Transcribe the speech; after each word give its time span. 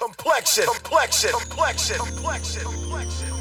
complexion, 0.00 0.64
complexion, 0.64 1.30
complexion, 1.32 1.98
complexion, 1.98 2.62
complexion. 2.64 3.39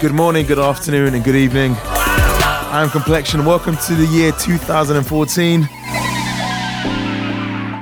Good 0.00 0.14
morning, 0.14 0.46
good 0.46 0.58
afternoon, 0.58 1.12
and 1.12 1.22
good 1.22 1.36
evening. 1.36 1.76
I'm 1.84 2.88
Complexion. 2.88 3.44
Welcome 3.44 3.76
to 3.76 3.94
the 3.94 4.06
year 4.06 4.32
2014. 4.32 5.60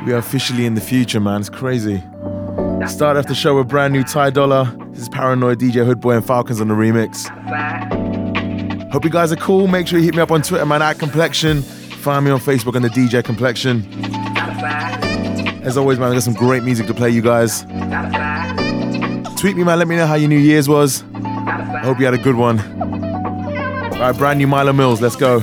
We 0.04 0.12
are 0.12 0.16
officially 0.16 0.66
in 0.66 0.74
the 0.74 0.80
future, 0.80 1.20
man. 1.20 1.42
It's 1.42 1.48
crazy. 1.48 2.02
Start 2.88 3.16
off 3.16 3.28
the 3.28 3.36
show 3.36 3.56
with 3.56 3.68
brand 3.68 3.92
new 3.92 4.02
Ty 4.02 4.30
Dolla. 4.30 4.76
This 4.90 5.02
is 5.02 5.08
Paranoid 5.08 5.60
DJ 5.60 5.86
Hoodboi 5.86 6.16
and 6.16 6.26
Falcons 6.26 6.60
on 6.60 6.66
the 6.66 6.74
remix. 6.74 7.28
Hope 8.90 9.04
you 9.04 9.10
guys 9.10 9.30
are 9.30 9.36
cool. 9.36 9.68
Make 9.68 9.86
sure 9.86 10.00
you 10.00 10.06
hit 10.06 10.16
me 10.16 10.22
up 10.22 10.32
on 10.32 10.42
Twitter, 10.42 10.66
man, 10.66 10.82
at 10.82 10.98
Complexion. 10.98 11.62
Find 11.62 12.24
me 12.24 12.32
on 12.32 12.40
Facebook 12.40 12.74
under 12.74 12.88
DJ 12.88 13.22
Complexion. 13.22 14.03
As 15.64 15.78
always, 15.78 15.98
man, 15.98 16.10
I 16.10 16.14
got 16.14 16.22
some 16.22 16.34
great 16.34 16.62
music 16.62 16.86
to 16.88 16.94
play 16.94 17.10
you 17.10 17.22
guys. 17.22 17.62
Tweet 19.40 19.56
me, 19.56 19.64
man. 19.64 19.78
Let 19.78 19.88
me 19.88 19.96
know 19.96 20.06
how 20.06 20.14
your 20.14 20.28
New 20.28 20.38
Year's 20.38 20.68
was. 20.68 21.02
I 21.14 21.80
hope 21.82 21.98
you 21.98 22.04
had 22.04 22.14
a 22.14 22.18
good 22.18 22.36
one. 22.36 22.60
All 23.94 24.00
right, 24.00 24.16
brand 24.16 24.38
new 24.38 24.46
Milo 24.46 24.72
Mills. 24.72 25.00
Let's 25.00 25.16
go. 25.16 25.42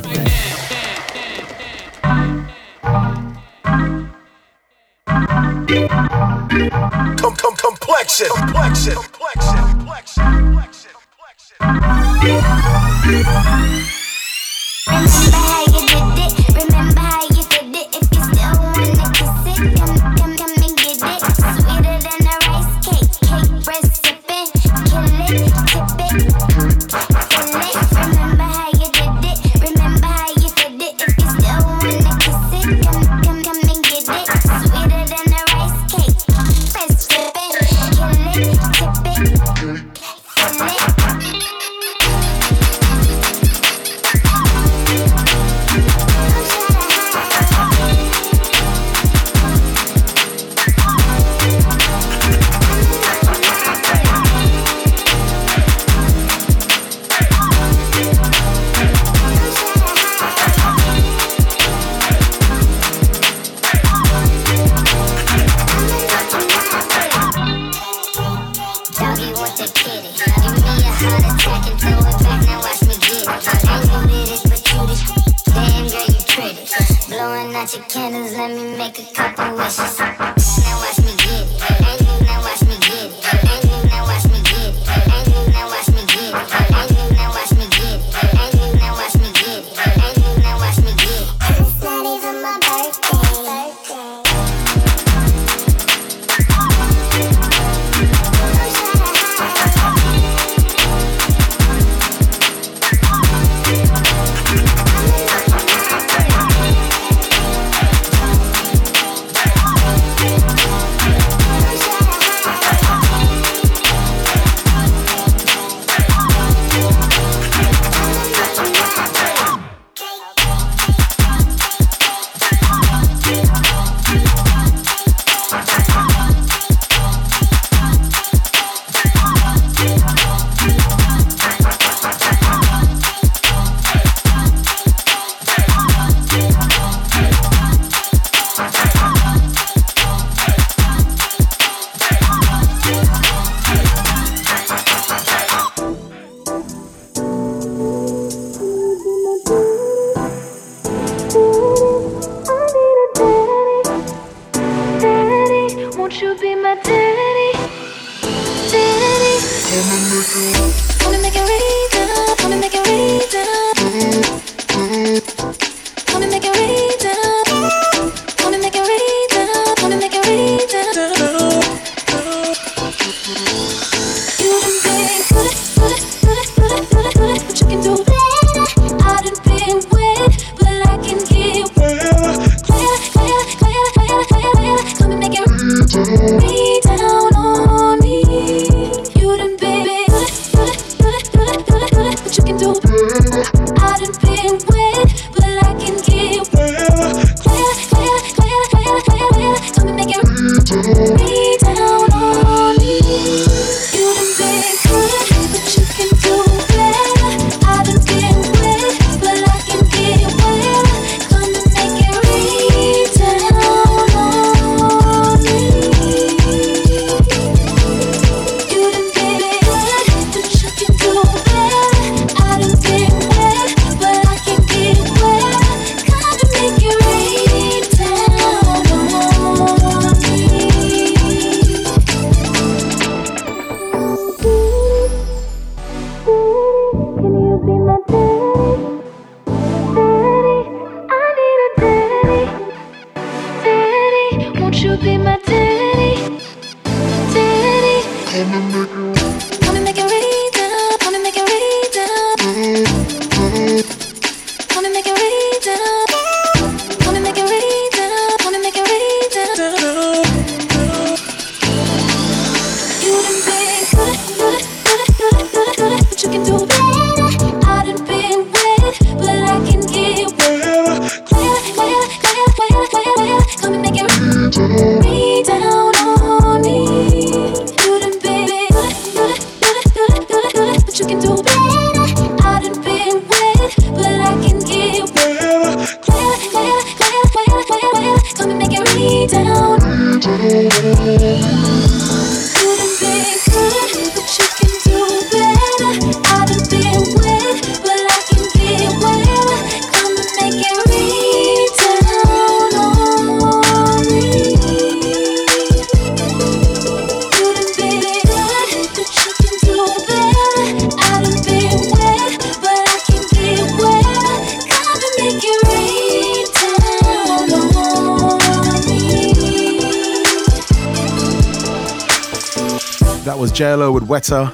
Jailo. 324.22 324.51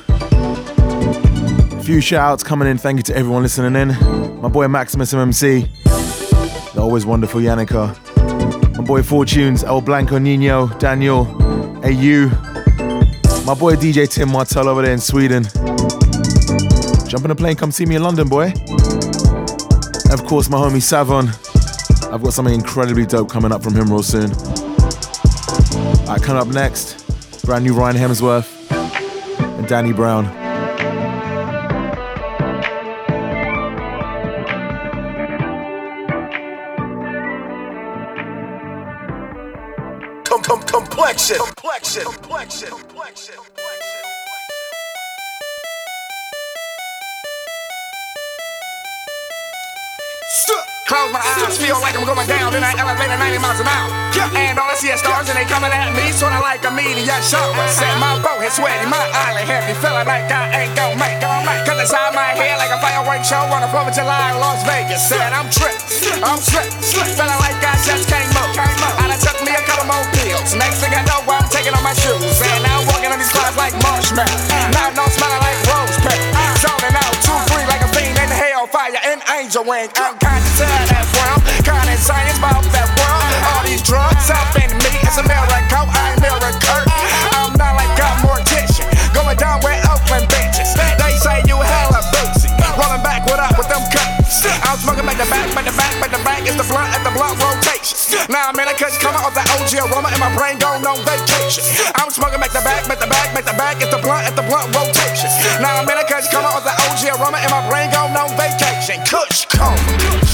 A 1.79 1.83
few 1.83 2.01
shout 2.01 2.21
outs 2.21 2.43
coming 2.43 2.67
in. 2.67 2.77
Thank 2.77 2.97
you 2.97 3.03
to 3.03 3.15
everyone 3.15 3.43
listening 3.43 3.75
in. 3.75 4.41
My 4.41 4.49
boy 4.49 4.67
Maximus 4.67 5.13
MMC. 5.13 5.67
The 6.73 6.81
always 6.81 7.05
wonderful 7.05 7.41
Yannicka. 7.41 8.77
My 8.77 8.83
boy 8.83 9.01
Fortunes, 9.03 9.63
El 9.63 9.81
Blanco 9.81 10.17
Nino, 10.17 10.67
Daniel, 10.79 11.25
AU. 11.83 12.27
My 13.45 13.53
boy 13.53 13.75
DJ 13.75 14.09
Tim 14.09 14.31
Martell 14.31 14.67
over 14.67 14.81
there 14.81 14.93
in 14.93 14.99
Sweden. 14.99 15.43
Jump 17.07 17.25
in 17.25 17.31
a 17.31 17.35
plane, 17.35 17.55
come 17.55 17.71
see 17.71 17.85
me 17.85 17.95
in 17.95 18.03
London, 18.03 18.27
boy. 18.27 18.45
And 18.45 20.13
of 20.13 20.25
course, 20.25 20.49
my 20.49 20.57
homie 20.57 20.81
Savon. 20.81 21.27
I've 22.13 22.23
got 22.23 22.33
something 22.33 22.53
incredibly 22.53 23.05
dope 23.05 23.29
coming 23.29 23.51
up 23.51 23.63
from 23.63 23.75
him 23.75 23.89
real 23.91 24.03
soon. 24.03 24.31
Alright, 26.01 26.21
coming 26.21 26.41
up 26.41 26.47
next, 26.47 27.43
brand 27.45 27.65
new 27.65 27.73
Ryan 27.73 27.97
Hemsworth. 27.97 28.56
Danny 29.67 29.91
Brown. 29.91 30.25
Com- 40.23 40.41
com- 40.41 40.61
complexion. 40.63 41.37
Complexion. 41.37 42.03
Complexion. 42.03 42.69
Complexion. 42.69 43.35
Close 50.87 51.11
my 51.11 51.19
eyes, 51.19 51.57
feel 51.59 51.75
like 51.83 51.99
I'm 51.99 52.07
going 52.07 52.27
down 52.31 52.55
in 52.55 52.63
that 52.63 52.79
elevator 52.79 53.19
90 53.19 53.43
miles 53.43 53.59
an 53.59 53.67
hour. 53.67 53.91
And 54.39 54.55
all 54.55 54.71
I 54.71 54.75
see 54.79 54.87
is 54.87 55.03
stars 55.03 55.27
and 55.27 55.35
they 55.35 55.43
coming 55.43 55.67
at 55.67 55.91
me, 55.91 56.15
sorta 56.15 56.39
like 56.39 56.63
a 56.63 56.71
meteor 56.71 57.19
shower. 57.19 57.51
Forehead 58.47 58.79
sweaty, 58.79 58.87
my 58.87 59.03
eyelid 59.11 59.43
heavy, 59.43 59.75
feeling 59.75 60.07
like 60.07 60.31
I 60.31 60.47
ain't 60.63 60.71
gon' 60.71 60.95
make, 60.95 61.19
gon'. 61.19 61.43
Cause 61.67 61.83
inside 61.83 62.15
my 62.15 62.31
head 62.31 62.55
like 62.55 62.71
a 62.71 62.79
fireworks 62.79 63.27
show 63.27 63.43
on 63.43 63.59
the 63.59 63.67
4th 63.67 63.91
of 63.91 63.95
July 63.99 64.31
in 64.31 64.39
Las 64.39 64.63
Vegas. 64.63 65.03
Said 65.03 65.35
I'm 65.35 65.51
trippin', 65.51 66.23
I'm 66.23 66.39
slippin', 66.39 66.71
feeling 66.79 67.41
like 67.43 67.59
I 67.59 67.75
just 67.83 68.07
came 68.07 68.31
up. 68.39 68.47
I 68.55 69.11
done 69.11 69.19
took 69.19 69.43
me 69.43 69.51
a 69.51 69.59
couple 69.67 69.91
more 69.91 70.07
pills. 70.15 70.55
Next 70.55 70.79
thing 70.79 70.95
I 70.95 71.03
know, 71.03 71.27
I'm 71.27 71.43
taking 71.51 71.75
off 71.75 71.83
my 71.83 71.91
shoes. 71.91 72.23
And 72.39 72.63
now 72.63 72.79
I'm 72.79 72.87
walking 72.87 73.11
on 73.11 73.19
these 73.19 73.35
clouds 73.35 73.59
like 73.59 73.75
marshmallow. 73.83 74.31
Now 74.71 74.95
I'm 74.95 75.11
smelling 75.11 75.43
like 75.43 75.59
rose 75.67 75.99
pepper. 75.99 76.47
Zoning 76.63 76.95
out, 76.95 77.15
two 77.19 77.35
free 77.51 77.67
like 77.67 77.83
a 77.83 77.89
fiend 77.91 78.15
in 78.15 78.31
hellfire 78.31 78.95
and 79.11 79.19
angel 79.35 79.67
wing. 79.67 79.91
I'm 79.99 80.15
kinda 80.23 80.39
tired 80.55 80.87
that 80.95 81.03
world, 81.19 81.43
kinda 81.67 81.91
insane 81.91 82.31
about 82.39 82.63
that 82.71 82.87
world. 82.95 83.27
All 83.43 83.63
these 83.67 83.83
drugs 83.83 84.31
up 84.31 84.55
in 84.55 84.71
me, 84.71 84.91
it's 85.03 85.19
a 85.19 85.25
I'm 94.67 94.75
smoking 94.75 95.07
back 95.07 95.15
the 95.15 95.23
back, 95.31 95.47
back 95.55 95.63
the 95.63 95.71
back, 95.79 95.95
back 95.95 96.11
the 96.11 96.19
back. 96.27 96.43
It's 96.43 96.59
the 96.59 96.67
blunt 96.67 96.91
at 96.91 96.99
the 96.99 97.11
blunt 97.15 97.39
rotation. 97.39 97.95
Now 98.27 98.51
I'm 98.51 98.59
in 98.59 98.67
a 98.67 98.75
cause 98.75 98.99
coming 98.99 99.23
off 99.23 99.31
that 99.31 99.47
OG 99.55 99.71
aroma 99.79 100.11
and 100.11 100.19
my 100.19 100.27
brain 100.35 100.59
going 100.59 100.83
on 100.83 100.99
vacation. 101.07 101.63
I'm 101.95 102.11
smoking 102.11 102.43
back 102.43 102.51
the 102.51 102.59
back, 102.67 102.83
back 102.83 102.99
the 102.99 103.07
back, 103.07 103.31
back 103.31 103.47
the 103.47 103.55
back. 103.55 103.79
It's 103.79 103.87
the 103.95 104.03
blunt 104.03 104.27
at 104.27 104.35
the 104.35 104.43
blunt 104.43 104.67
rotation. 104.75 105.31
Now 105.63 105.79
I'm 105.79 105.87
in 105.87 105.95
a 105.95 106.03
cause 106.03 106.27
coming 106.27 106.51
off 106.51 106.67
that 106.67 106.75
OG 106.83 107.15
aroma 107.15 107.39
and 107.39 107.51
my 107.55 107.63
brain 107.71 107.87
going 107.95 108.11
on 108.11 108.27
vacation. 108.35 108.99
Kush, 109.07 109.47
come. 109.47 110.26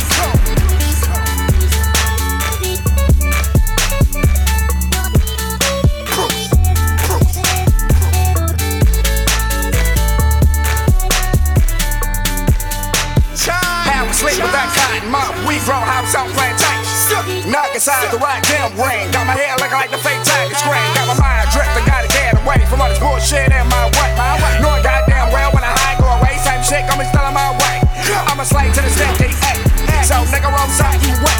Inside 17.74 18.14
the 18.14 18.22
right 18.22 18.38
damn 18.46 18.70
ring. 18.78 19.10
Got 19.10 19.26
my 19.26 19.34
hair 19.34 19.58
looking 19.58 19.74
like 19.74 19.90
the 19.90 19.98
fake 19.98 20.22
tiger 20.22 20.54
screen. 20.54 20.78
Got 20.94 21.10
my 21.10 21.18
mind 21.18 21.50
drifting, 21.50 21.82
gotta 21.90 22.06
get 22.06 22.38
away 22.38 22.62
from 22.70 22.78
all 22.78 22.86
this 22.86 23.02
bullshit 23.02 23.50
and 23.50 23.66
my 23.66 23.90
way. 23.98 24.14
Knowing 24.62 24.86
goddamn 24.86 25.34
well 25.34 25.50
when 25.58 25.66
I 25.66 25.74
high 25.82 25.98
go 25.98 26.06
away, 26.06 26.38
same 26.46 26.62
shit 26.62 26.86
be 26.86 27.02
still 27.10 27.26
in 27.26 27.34
my 27.34 27.50
way. 27.66 27.82
I'm 28.30 28.38
a 28.38 28.46
slave 28.46 28.78
to 28.78 28.82
the 28.86 28.94
decade, 28.94 29.34
ayy. 29.42 30.06
So 30.06 30.22
nigga 30.30 30.54
roll 30.54 30.70
side, 30.70 31.02
you 31.02 31.18
wet. 31.26 31.34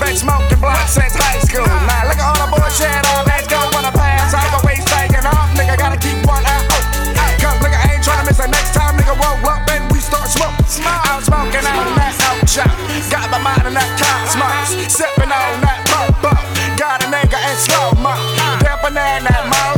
Been 0.00 0.16
smoking 0.16 0.56
block 0.56 0.88
since 0.88 1.20
high 1.20 1.44
school. 1.44 1.68
Now 1.68 2.08
look 2.08 2.16
at 2.16 2.32
all 2.32 2.40
the 2.40 2.48
bullshit, 2.48 3.04
all 3.12 3.20
that's 3.28 3.44
go 3.44 3.60
when 3.76 3.84
I 3.84 3.92
pass. 3.92 4.32
I 4.32 4.40
always 4.56 4.80
taking 4.88 5.28
off, 5.28 5.52
nigga 5.52 5.76
gotta 5.76 6.00
keep 6.00 6.16
one 6.24 6.48
eye 6.48 6.64
open. 6.64 7.12
Cause 7.44 7.60
nigga 7.60 7.76
ain't 7.92 8.00
tryna 8.00 8.24
miss 8.24 8.40
the 8.40 8.48
next 8.48 8.72
time, 8.72 8.96
nigga 8.96 9.12
roll 9.20 9.36
up 9.52 9.68
and 9.68 9.84
we 9.92 10.00
start 10.00 10.32
smoking. 10.32 10.64
I'm 10.80 11.20
smoking 11.20 11.60
on 11.60 11.92
that 12.00 12.16
out 12.24 12.40
chop. 12.48 12.72
Got 13.12 13.28
my 13.28 13.36
mind 13.36 13.68
on 13.68 13.76
that 13.76 13.92
cosmos. 14.00 14.72
Sipping 14.88 15.13
that 19.22 19.46
molly. 19.48 19.73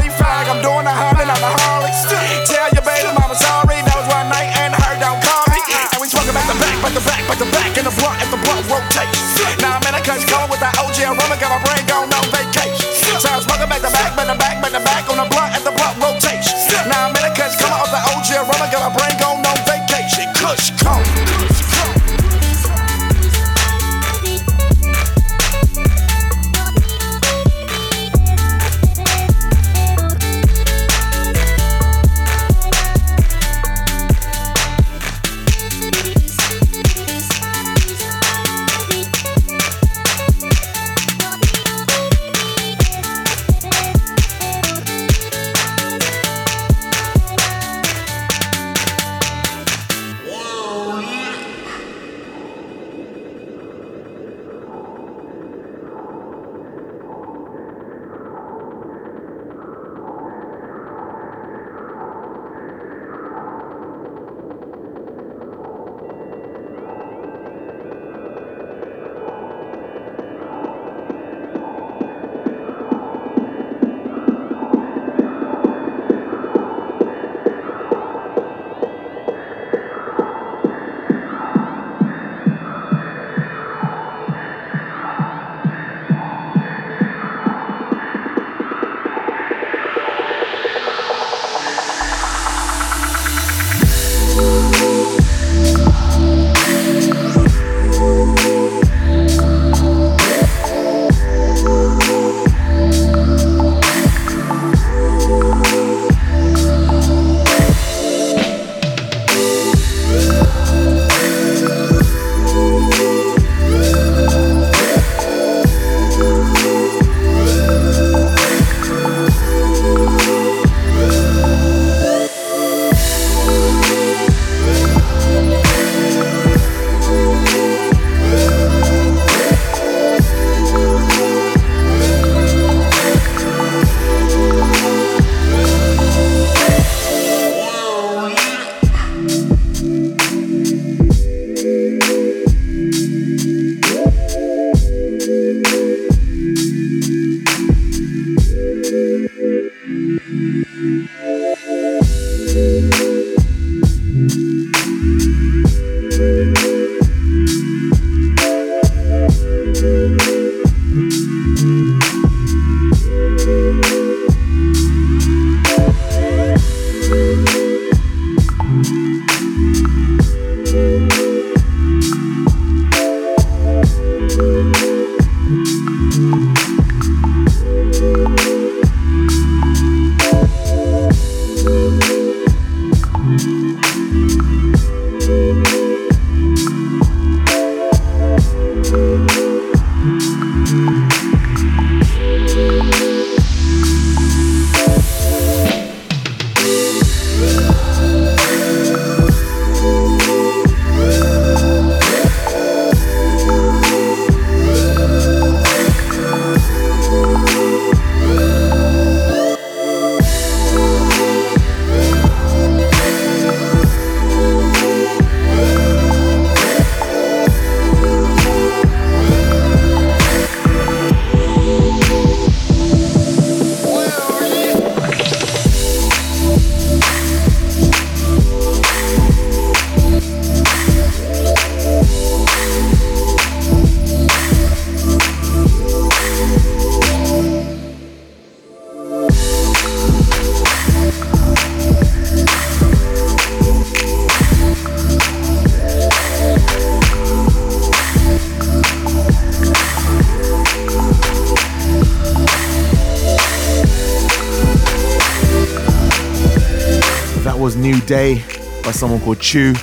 Day 258.07 258.37
by 258.85 258.93
someone 258.93 259.21
called 259.21 259.41
Chu. 259.41 259.75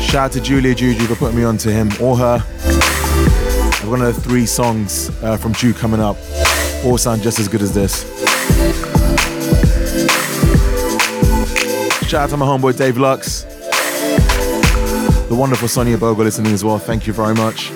Shout 0.00 0.14
out 0.16 0.32
to 0.32 0.40
Julia 0.40 0.74
Juju 0.74 1.06
for 1.06 1.14
putting 1.14 1.36
me 1.38 1.44
on 1.44 1.56
to 1.58 1.70
him 1.70 1.88
or 2.00 2.16
her. 2.16 2.44
I've 2.44 3.82
got 3.84 3.94
another 3.94 4.12
three 4.12 4.44
songs 4.44 5.08
uh, 5.22 5.36
from 5.36 5.54
Chu 5.54 5.72
coming 5.72 6.00
up. 6.00 6.16
All 6.84 6.98
sound 6.98 7.22
just 7.22 7.38
as 7.38 7.46
good 7.46 7.62
as 7.62 7.72
this. 7.72 8.02
Shout 12.08 12.22
out 12.22 12.30
to 12.30 12.36
my 12.36 12.46
homeboy 12.46 12.76
Dave 12.76 12.98
Lux. 12.98 13.42
The 15.28 15.36
wonderful 15.38 15.68
Sonia 15.68 15.96
Bogle 15.96 16.24
listening 16.24 16.52
as 16.52 16.64
well. 16.64 16.78
Thank 16.80 17.06
you 17.06 17.12
very 17.12 17.34
much. 17.36 17.70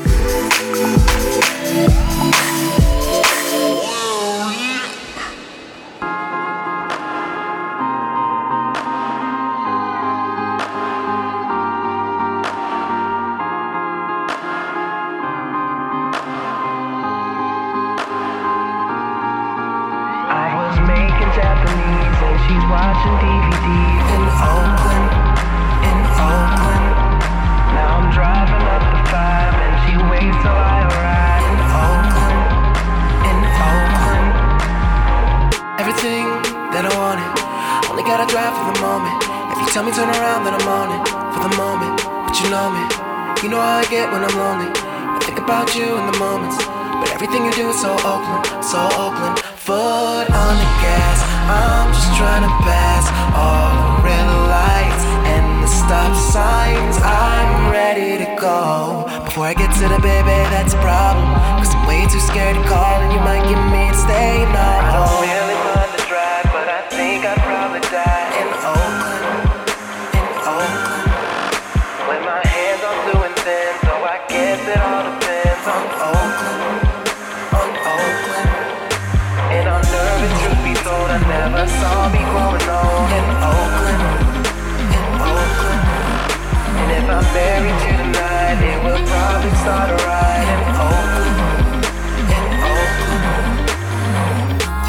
Start 89.62 89.90
a 89.90 89.94
alright 89.94 90.42
in 90.42 90.74
Oakland, 90.74 91.86
in 92.34 92.44
Oakland. 92.66 93.46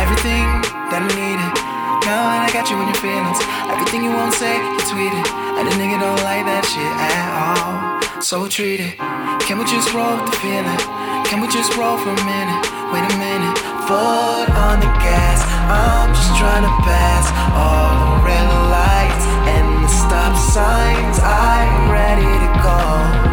Everything 0.02 0.50
that 0.90 0.98
I 0.98 1.14
needed, 1.14 1.54
now 2.10 2.26
I 2.26 2.50
got 2.50 2.66
you 2.74 2.82
in 2.82 2.90
your 2.90 2.98
feelings. 2.98 3.38
Everything 3.70 4.02
you 4.02 4.10
won't 4.10 4.34
say, 4.34 4.50
you 4.50 4.82
tweet 4.90 5.14
it, 5.14 5.30
and 5.62 5.70
a 5.70 5.74
nigga 5.78 6.02
don't 6.02 6.18
like 6.26 6.50
that 6.50 6.66
shit 6.66 6.90
at 6.90 7.22
all. 7.38 8.02
So 8.18 8.50
treat 8.50 8.82
it. 8.82 8.98
Can 9.46 9.62
we 9.62 9.66
just 9.70 9.94
roll 9.94 10.18
with 10.18 10.34
the 10.34 10.38
feeling? 10.42 10.82
Can 11.30 11.38
we 11.38 11.46
just 11.54 11.78
roll 11.78 12.02
for 12.02 12.10
a 12.10 12.24
minute? 12.26 12.66
Wait 12.90 13.06
a 13.06 13.14
minute, 13.22 13.54
foot 13.86 14.50
on 14.58 14.82
the 14.82 14.90
gas. 15.06 15.46
I'm 15.70 16.10
just 16.18 16.34
trying 16.42 16.66
to 16.66 16.74
pass 16.82 17.30
all 17.54 17.94
the 17.94 18.26
red 18.26 18.50
lights 18.74 19.26
and 19.54 19.86
the 19.86 19.92
stop 19.94 20.34
signs. 20.34 21.22
I'm 21.22 21.94
ready 21.94 22.26
to 22.26 22.50
go. 22.66 23.33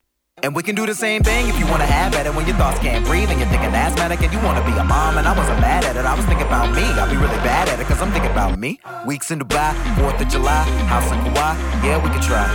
And 0.43 0.55
we 0.55 0.63
can 0.63 0.73
do 0.73 0.87
the 0.87 0.95
same 0.95 1.21
thing 1.21 1.49
if 1.49 1.59
you 1.59 1.67
wanna 1.67 1.85
have 1.85 2.15
at 2.15 2.25
it 2.25 2.33
when 2.33 2.47
your 2.47 2.55
thoughts 2.57 2.79
can't 2.79 3.05
breathe 3.05 3.29
and 3.29 3.39
you're 3.39 3.49
thinking 3.49 3.69
asthmatic 3.75 4.21
and 4.21 4.33
you 4.33 4.39
wanna 4.39 4.65
be 4.65 4.71
a 4.71 4.83
mom. 4.83 5.17
And 5.17 5.27
I 5.27 5.37
wasn't 5.37 5.59
mad 5.59 5.85
at 5.85 5.95
it, 5.95 6.03
I 6.03 6.15
was 6.15 6.25
thinking 6.25 6.47
about 6.47 6.73
me. 6.75 6.81
I'll 6.81 7.09
be 7.09 7.17
really 7.17 7.37
bad 7.45 7.69
at 7.69 7.79
it 7.79 7.85
cause 7.85 8.01
I'm 8.01 8.11
thinking 8.11 8.31
about 8.31 8.57
me. 8.57 8.79
Weeks 9.05 9.29
in 9.29 9.39
Dubai, 9.39 9.73
4th 9.97 10.19
of 10.19 10.27
July, 10.29 10.63
house 10.89 11.11
in 11.11 11.19
Kauai, 11.25 11.53
yeah, 11.85 12.01
we 12.01 12.09
can 12.09 12.21
try. 12.21 12.47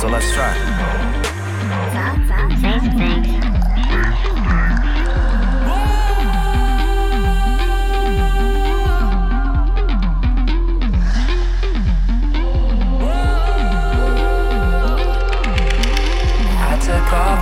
So 0.00 0.08
let's 0.08 0.30
try. 0.34 0.52
Say 2.60 2.78
some 2.80 3.19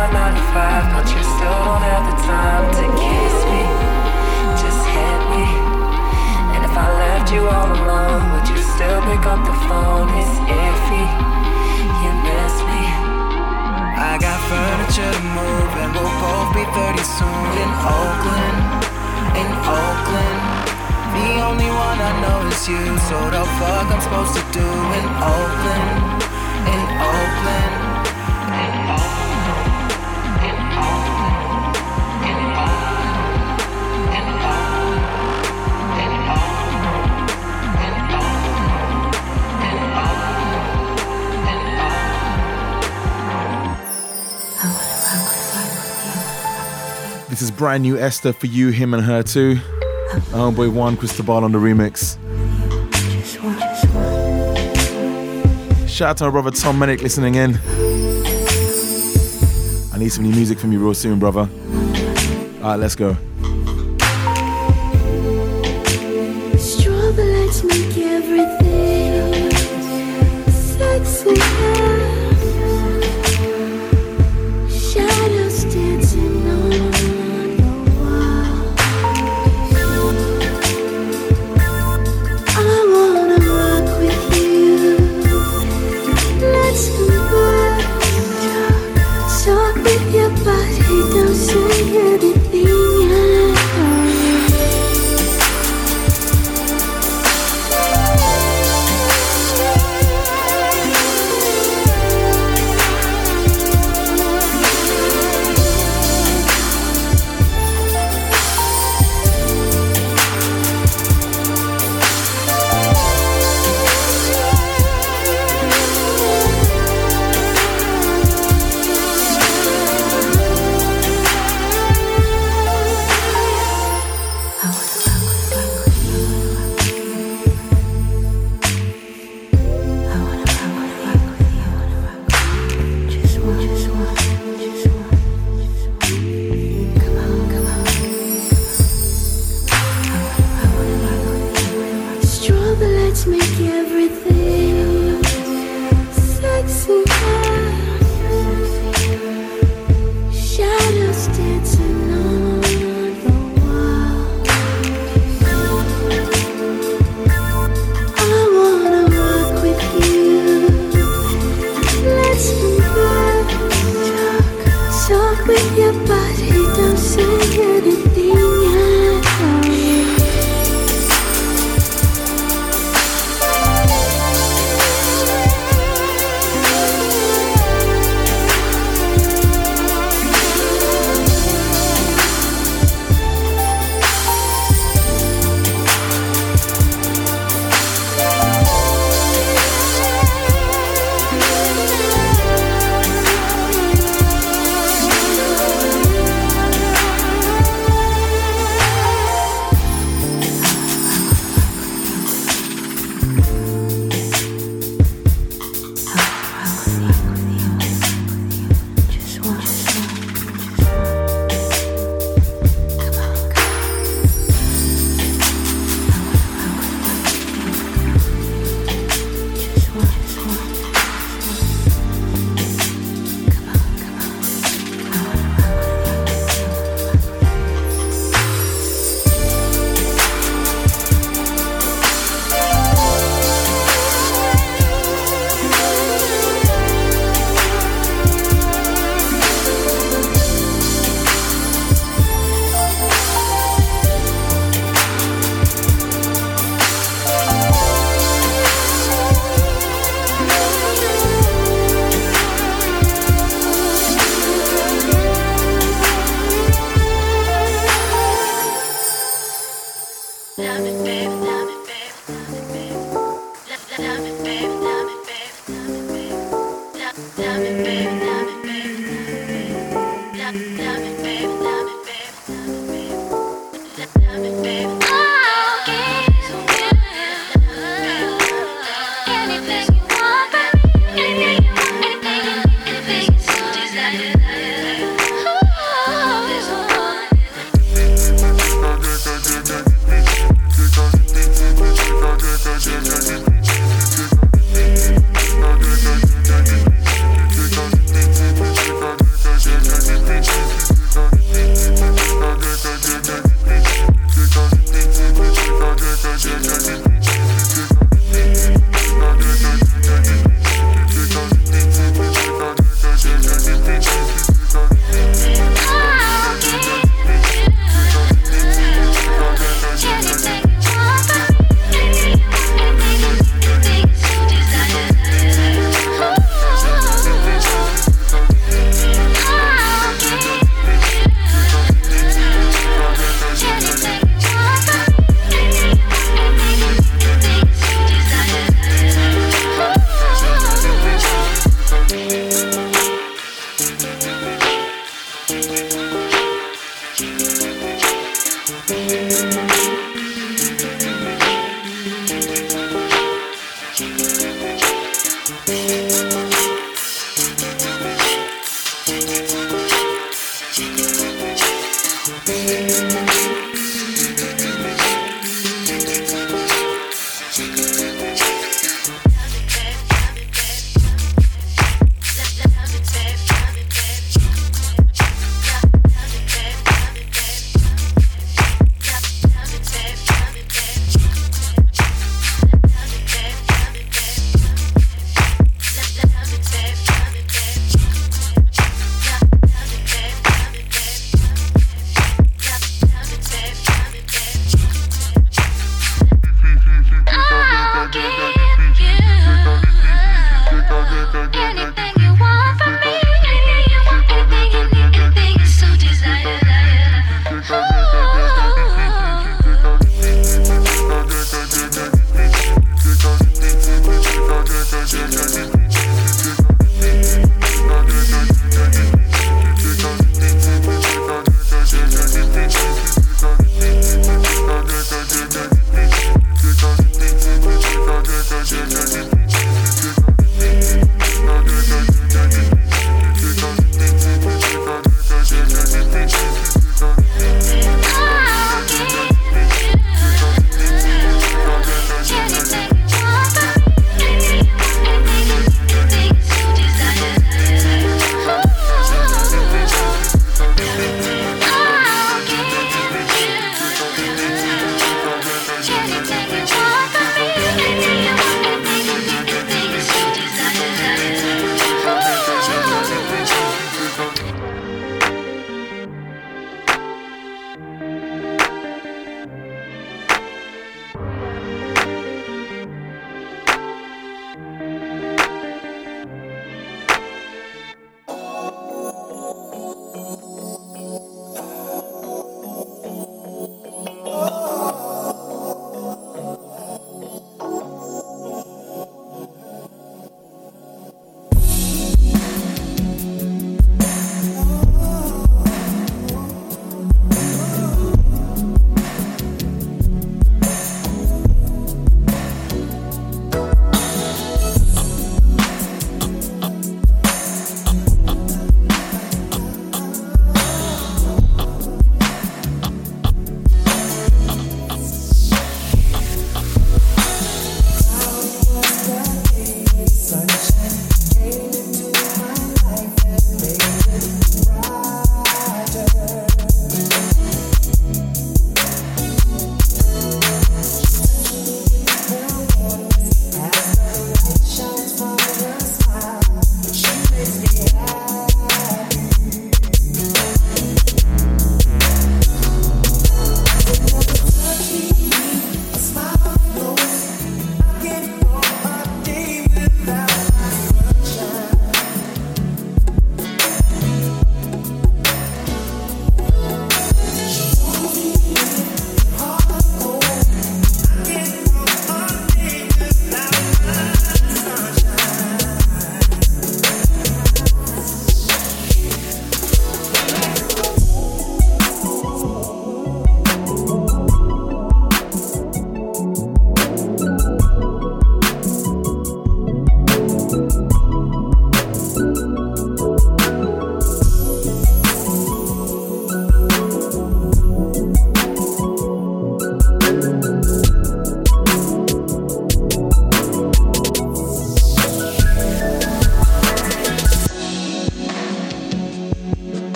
things. 0.00 0.14
nine 0.14 0.34
to 0.34 0.44
five, 0.54 0.84
but 0.94 1.06
you 1.12 1.20
still 1.20 1.60
don't 1.68 1.84
have 1.84 2.04
the 2.08 2.16
time 2.24 2.66
to 2.78 2.84
kiss 2.96 3.36
me. 3.52 3.62
Just 4.56 4.80
hit 4.86 5.20
me. 5.32 5.46
And 6.56 6.64
if 6.64 6.74
I 6.76 6.86
left 6.88 7.28
you 7.32 7.42
all 7.44 7.68
alone, 7.68 8.22
would 8.32 8.48
you 8.48 8.60
still 8.76 9.00
pick 9.04 9.24
up 9.28 9.40
the 9.44 9.56
phone? 9.68 10.08
It's 10.16 10.36
iffy. 10.48 11.06
You 12.00 12.10
miss 12.24 12.54
me. 12.64 12.82
I 14.00 14.16
got 14.16 14.38
furniture 14.48 15.12
to 15.12 15.24
move, 15.36 15.72
and 15.82 15.90
we'll 15.92 16.16
both 16.24 16.50
be 16.56 16.64
30 16.64 17.04
soon 17.04 17.48
in 17.60 17.70
Oakland. 17.84 18.58
In 19.36 19.48
Oakland. 19.68 20.40
The 21.10 21.30
only 21.44 21.68
one 21.68 21.98
I 22.00 22.12
know 22.22 22.48
is 22.48 22.68
you, 22.68 22.84
so 23.10 23.18
the 23.28 23.44
fuck 23.58 23.86
I'm 23.92 24.00
supposed 24.00 24.34
to 24.38 24.44
do 24.54 24.66
in 24.98 25.06
Oakland, 25.20 26.22
in 26.64 26.82
Oakland. 27.02 27.80
This 28.90 29.19
is 47.42 47.50
brand 47.50 47.82
new 47.82 47.98
Esta 47.98 48.32
for 48.32 48.46
you, 48.46 48.68
him, 48.68 48.92
and 48.92 49.02
her 49.04 49.22
too. 49.22 49.58
Oh 50.32 50.52
boy, 50.54 50.68
Juan 50.68 50.96
Cristobal 50.96 51.44
on 51.44 51.52
the 51.52 51.58
remix. 51.58 52.18
Shout 55.88 56.10
out 56.10 56.16
to 56.18 56.24
my 56.24 56.30
brother 56.30 56.50
Tom 56.50 56.78
Mennick 56.78 57.02
listening 57.02 57.36
in. 57.36 57.56
I 59.92 59.98
need 59.98 60.08
some 60.10 60.24
new 60.24 60.34
music 60.34 60.58
from 60.58 60.72
you 60.72 60.80
real 60.80 60.94
soon, 60.94 61.18
brother. 61.18 61.48
Alright, 62.62 62.80
let's 62.80 62.94
go. 62.94 63.16
make 67.64 67.98
everything 67.98 68.59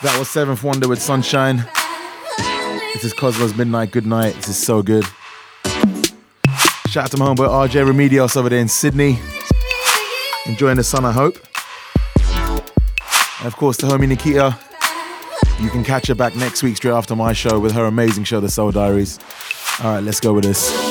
That 0.00 0.16
was 0.18 0.28
SevnthWonder 0.28 0.88
with 0.88 1.02
Sunshine. 1.02 1.64
This 2.94 3.04
is 3.04 3.12
Cosmo's 3.12 3.54
Midnight 3.56 3.90
Good 3.90 4.06
Night. 4.06 4.34
This 4.36 4.48
is 4.48 4.56
so 4.56 4.82
good. 4.82 5.04
Shout 6.88 7.04
out 7.04 7.10
to 7.10 7.18
my 7.18 7.26
homeboy 7.26 7.48
RJ 7.48 7.84
Remedios 7.86 8.36
over 8.36 8.48
there 8.48 8.60
in 8.60 8.68
Sydney. 8.68 9.18
Enjoying 10.46 10.76
the 10.76 10.84
sun, 10.84 11.04
I 11.04 11.12
hope. 11.12 11.36
And 13.40 13.46
of 13.46 13.54
course, 13.56 13.76
the 13.76 13.86
homie 13.86 14.08
Nikita. 14.08 14.58
You 15.60 15.68
can 15.68 15.84
catch 15.84 16.06
her 16.06 16.14
back 16.14 16.34
next 16.36 16.62
week 16.62 16.76
straight 16.76 16.92
after 16.92 17.14
my 17.14 17.34
show 17.34 17.58
with 17.60 17.72
her 17.72 17.84
amazing 17.84 18.24
show, 18.24 18.40
The 18.40 18.48
Soul 18.48 18.70
Diaries. 18.70 19.18
All 19.82 19.92
right, 19.94 20.02
let's 20.02 20.20
go 20.20 20.32
with 20.32 20.44
this. 20.44 20.87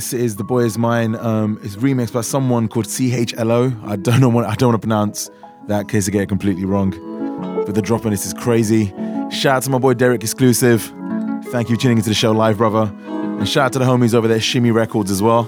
This 0.00 0.14
is 0.14 0.36
The 0.36 0.44
Boy 0.44 0.60
Is 0.60 0.78
Mine. 0.78 1.14
Um, 1.16 1.60
it's 1.62 1.76
remixed 1.76 2.14
by 2.14 2.22
someone 2.22 2.68
called 2.68 2.86
CHLO. 2.86 3.86
I 3.86 3.96
don't 3.96 4.18
know 4.18 4.30
what 4.30 4.46
I 4.46 4.54
don't 4.54 4.70
want 4.70 4.80
to 4.80 4.86
pronounce 4.86 5.28
that 5.66 5.88
case 5.88 6.08
I 6.08 6.10
get 6.10 6.22
it 6.22 6.28
completely 6.30 6.64
wrong. 6.64 6.92
But 7.66 7.74
the 7.74 7.82
drop 7.82 8.06
on 8.06 8.10
this 8.10 8.24
is 8.24 8.32
crazy. 8.32 8.94
Shout 9.30 9.56
out 9.56 9.62
to 9.64 9.70
my 9.70 9.76
boy 9.76 9.92
Derek 9.92 10.22
Exclusive. 10.22 10.80
Thank 11.48 11.68
you 11.68 11.76
for 11.76 11.82
tuning 11.82 11.98
into 11.98 12.08
the 12.08 12.14
show 12.14 12.32
live, 12.32 12.56
brother. 12.56 12.90
And 13.04 13.46
shout 13.46 13.66
out 13.66 13.72
to 13.74 13.78
the 13.78 13.84
homies 13.84 14.14
over 14.14 14.26
there, 14.26 14.40
Shimmy 14.40 14.70
Records 14.70 15.10
as 15.10 15.20
well. 15.20 15.44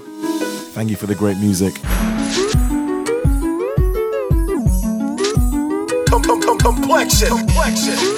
Thank 0.74 0.90
you 0.90 0.96
for 0.96 1.06
the 1.06 1.14
great 1.14 1.38
music. 1.38 1.72
Complexion, 6.60 7.28
complexion. 7.38 8.11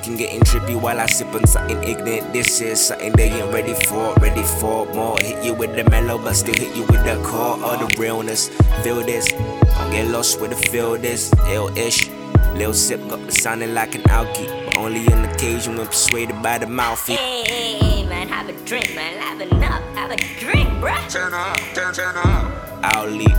Smoking, 0.00 0.16
getting 0.16 0.40
trippy 0.40 0.80
while 0.80 0.98
I 1.00 1.06
sip 1.06 1.32
on 1.34 1.46
something 1.46 1.82
ignorant. 1.82 2.32
This 2.32 2.60
is 2.60 2.86
something 2.86 3.12
they 3.12 3.30
ain't 3.30 3.52
ready 3.52 3.74
for, 3.74 4.14
ready 4.14 4.42
for 4.42 4.86
more. 4.94 5.16
Hit 5.20 5.44
you 5.44 5.54
with 5.54 5.74
the 5.76 5.88
mellow, 5.90 6.18
but 6.18 6.34
still 6.34 6.54
hit 6.54 6.74
you 6.76 6.82
with 6.82 7.04
the 7.04 7.20
core 7.24 7.62
of 7.62 7.78
the 7.80 8.00
realness. 8.00 8.48
Feel 8.82 9.02
this, 9.02 9.32
don't 9.32 9.90
get 9.90 10.08
lost 10.08 10.40
with 10.40 10.50
the 10.50 10.56
feel 10.56 10.96
this. 10.96 11.32
Ill-ish, 11.48 12.08
Lil 12.54 12.74
sip 12.74 13.00
got 13.08 13.20
me 13.20 13.30
sounding 13.30 13.74
like 13.74 13.94
an 13.94 14.02
alky, 14.02 14.46
but 14.66 14.76
only 14.76 15.06
on 15.12 15.24
occasion 15.24 15.76
when 15.76 15.86
persuaded 15.86 16.42
by 16.42 16.58
the 16.58 16.66
mouthy. 16.66 17.14
Hey, 17.14 17.44
hey, 17.46 17.78
hey, 17.78 18.06
man, 18.06 18.28
have 18.28 18.48
a 18.48 18.52
drink, 18.64 18.94
man, 18.94 19.18
have 19.18 19.40
enough, 19.40 19.82
have 19.94 20.10
a 20.10 20.16
drink, 20.38 20.68
bruh. 20.80 21.10
Turn 21.10 21.34
up, 21.34 21.56
turn, 21.74 21.94
turn 21.94 22.16
up. 22.16 22.52
I'll 22.82 23.08
leave. 23.08 23.36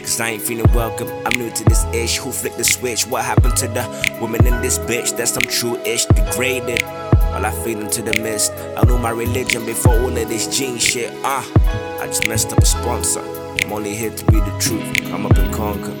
Cause 0.00 0.20
I 0.20 0.30
ain't 0.30 0.42
feeling 0.42 0.72
welcome. 0.72 1.07
I'm 1.30 1.38
new 1.38 1.50
to 1.50 1.64
this 1.64 1.84
ish. 1.92 2.16
Who 2.16 2.32
flicked 2.32 2.56
the 2.56 2.64
switch? 2.64 3.06
What 3.06 3.22
happened 3.22 3.54
to 3.58 3.68
the 3.68 3.84
women 4.18 4.46
in 4.46 4.62
this 4.62 4.78
bitch? 4.78 5.14
That's 5.14 5.32
some 5.32 5.42
true 5.42 5.76
ish 5.84 6.06
degraded. 6.06 6.82
All 6.82 7.44
I 7.44 7.50
feed 7.62 7.76
into 7.76 8.00
the 8.00 8.14
mist. 8.22 8.50
I 8.78 8.82
knew 8.86 8.96
my 8.96 9.10
religion 9.10 9.66
before 9.66 9.92
all 9.92 10.16
of 10.16 10.28
this 10.30 10.46
gene 10.56 10.78
shit. 10.78 11.12
Ah, 11.24 11.44
uh, 11.44 12.02
I 12.02 12.06
just 12.06 12.26
messed 12.26 12.50
up 12.52 12.60
a 12.60 12.64
sponsor. 12.64 13.20
I'm 13.62 13.70
only 13.70 13.94
here 13.94 14.10
to 14.10 14.24
be 14.32 14.40
the 14.40 14.56
truth. 14.58 15.10
Come 15.10 15.26
up 15.26 15.36
and 15.36 15.52
conquer. 15.52 15.92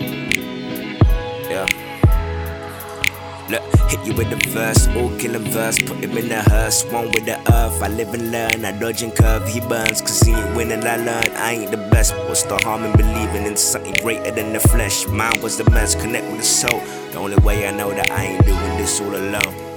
Yeah. 1.52 1.66
Look, 3.50 3.62
hit 3.88 4.04
you 4.06 4.12
with 4.14 4.28
the 4.28 4.36
verse, 4.50 4.88
all 4.88 5.08
killing 5.18 5.44
verse, 5.50 5.78
put 5.80 6.04
him 6.04 6.18
in 6.18 6.28
the 6.28 6.42
hearse, 6.42 6.84
one 6.84 7.06
with 7.12 7.24
the 7.24 7.38
earth. 7.50 7.82
I 7.82 7.88
live 7.88 8.12
and 8.12 8.30
learn, 8.30 8.62
I 8.62 8.72
dodge 8.72 9.02
and 9.02 9.14
curve, 9.14 9.48
he 9.48 9.60
burns, 9.60 10.02
cause 10.02 10.20
he 10.20 10.32
ain't 10.32 10.54
winning, 10.54 10.84
I 10.84 10.96
learn. 10.96 11.32
I 11.34 11.52
ain't 11.52 11.70
the 11.70 11.77
best, 11.98 12.14
what's 12.28 12.44
the 12.44 12.56
harm 12.62 12.84
in 12.84 12.96
believing 12.96 13.44
in 13.44 13.56
something 13.56 13.92
greater 14.04 14.30
than 14.30 14.52
the 14.52 14.60
flesh? 14.60 15.04
Mine 15.08 15.40
was 15.42 15.58
the 15.58 15.68
mess, 15.70 15.96
connect 15.96 16.26
with 16.28 16.38
the 16.38 16.44
soul. 16.44 16.78
The 17.10 17.18
only 17.18 17.36
way 17.38 17.66
I 17.66 17.72
know 17.72 17.90
that 17.90 18.08
I 18.12 18.24
ain't 18.26 18.46
doing 18.46 18.76
this 18.78 19.00
all 19.00 19.16
alone. 19.16 19.67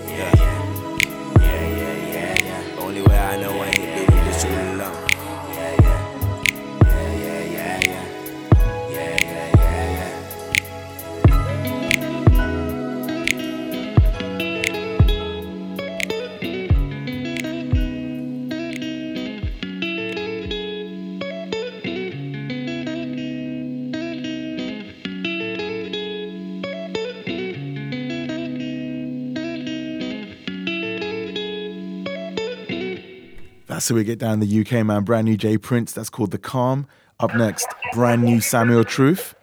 That's 33.72 33.88
how 33.88 33.96
we 33.96 34.04
get 34.04 34.20
down 34.20 34.42
the 34.42 34.60
UK, 34.62 34.86
man. 34.86 35.06
Brand 35.06 35.24
new 35.24 35.38
Jay 35.38 35.58
Prince. 35.58 35.94
That's 35.94 36.10
called 36.10 36.32
The 36.32 36.38
Calm. 36.38 36.88
Up 37.22 37.34
next, 37.36 37.70
brand 37.94 38.22
new 38.22 38.42
Samuel 38.42 38.84
Truth. 38.84 39.34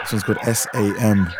This 0.00 0.12
one's 0.12 0.22
called 0.24 0.38
SAM. 0.40 1.30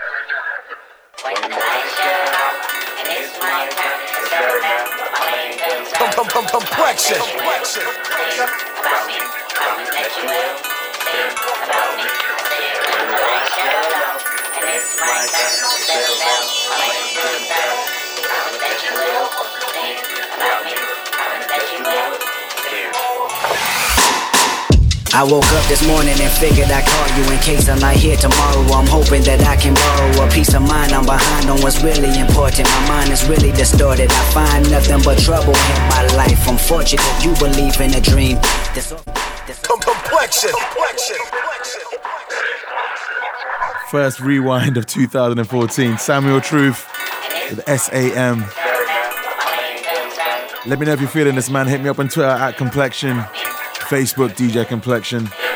Com- 5.94 6.12
com- 6.12 6.28
com- 6.28 6.60
complexion. 6.60 7.16
I 25.12 25.24
woke 25.24 25.50
up 25.52 25.66
this 25.66 25.84
morning 25.86 26.14
and 26.20 26.30
figured 26.38 26.70
I'd 26.70 26.86
call 26.86 27.08
you 27.18 27.32
in 27.34 27.38
case 27.40 27.68
I'm 27.68 27.80
not 27.80 27.96
here 27.96 28.16
tomorrow. 28.16 28.62
I'm 28.70 28.86
hoping 28.86 29.22
that 29.24 29.42
I 29.42 29.56
can 29.56 29.74
borrow 29.74 30.26
a 30.26 30.30
peace 30.30 30.54
of 30.54 30.62
mind. 30.62 30.92
I'm 30.92 31.04
behind 31.04 31.50
on 31.50 31.60
what's 31.62 31.82
really 31.82 32.14
important. 32.20 32.68
My 32.68 32.88
mind 32.88 33.10
is 33.10 33.26
really 33.28 33.50
distorted. 33.50 34.10
I 34.12 34.24
find 34.30 34.70
nothing 34.70 35.02
but 35.02 35.18
trouble 35.18 35.50
in 35.50 35.80
my 35.90 36.06
life. 36.14 36.48
I'm 36.48 36.56
fortunate 36.56 37.02
you 37.24 37.34
believe 37.42 37.80
in 37.80 37.92
a 37.94 38.00
dream. 38.00 38.38
This, 38.72 38.94
this, 39.46 39.58
complexion. 39.66 40.50
Complexion. 40.54 41.18
First 43.90 44.20
rewind 44.20 44.76
of 44.76 44.86
2014. 44.86 45.98
Samuel 45.98 46.40
Truth 46.40 46.86
with 47.50 47.66
SAM. 47.66 48.44
Let 50.66 50.78
me 50.78 50.86
know 50.86 50.92
if 50.92 51.00
you're 51.00 51.08
feeling 51.08 51.34
this, 51.34 51.50
man. 51.50 51.66
Hit 51.66 51.80
me 51.80 51.88
up 51.88 51.98
on 51.98 52.08
Twitter 52.08 52.28
at 52.28 52.56
Complexion, 52.56 53.24
Facebook 53.90 54.36
DJ 54.36 54.68
Complexion. 54.68 55.49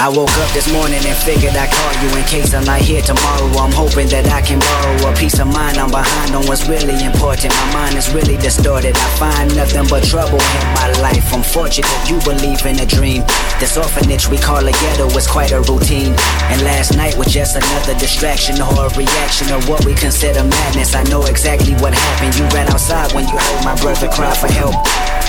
I 0.00 0.08
woke 0.08 0.32
up 0.40 0.48
this 0.56 0.64
morning 0.72 0.96
and 1.04 1.12
figured 1.28 1.52
I'd 1.52 1.68
call 1.68 1.92
you 2.00 2.08
in 2.16 2.24
case 2.24 2.56
I'm 2.56 2.64
not 2.64 2.80
here 2.80 3.04
tomorrow. 3.04 3.52
I'm 3.60 3.68
hoping 3.68 4.08
that 4.08 4.24
I 4.32 4.40
can 4.40 4.56
borrow 4.56 4.96
a 5.04 5.12
peace 5.12 5.36
of 5.36 5.52
mind. 5.52 5.76
I'm 5.76 5.92
behind 5.92 6.32
on 6.32 6.48
what's 6.48 6.64
really 6.64 6.96
important. 7.04 7.52
My 7.52 7.84
mind 7.84 8.00
is 8.00 8.08
really 8.08 8.40
distorted. 8.40 8.96
I 8.96 9.08
find 9.20 9.52
nothing 9.52 9.84
but 9.92 10.00
trouble 10.08 10.40
in 10.40 10.64
my 10.72 10.88
life. 11.04 11.28
I'm 11.36 11.44
fortunate 11.44 11.92
you 12.08 12.16
believe 12.24 12.64
in 12.64 12.80
a 12.80 12.88
dream. 12.88 13.28
This 13.60 13.76
orphanage 13.76 14.24
we 14.24 14.40
call 14.40 14.64
a 14.64 14.72
ghetto 14.72 15.04
is 15.12 15.28
quite 15.28 15.52
a 15.52 15.60
routine. 15.68 16.16
And 16.48 16.64
last 16.64 16.96
night 16.96 17.12
was 17.20 17.28
just 17.28 17.60
another 17.60 17.92
distraction 18.00 18.56
or 18.56 18.88
a 18.88 18.90
reaction 18.96 19.52
of 19.52 19.68
what 19.68 19.84
we 19.84 19.92
consider 19.92 20.40
madness. 20.40 20.96
I 20.96 21.04
know 21.12 21.28
exactly 21.28 21.76
what 21.76 21.92
happened. 21.92 22.40
You 22.40 22.48
ran 22.56 22.72
outside 22.72 23.12
when 23.12 23.28
you 23.28 23.36
heard 23.36 23.64
my 23.68 23.76
brother 23.76 24.08
cry 24.08 24.32
for 24.32 24.48
help. 24.48 24.80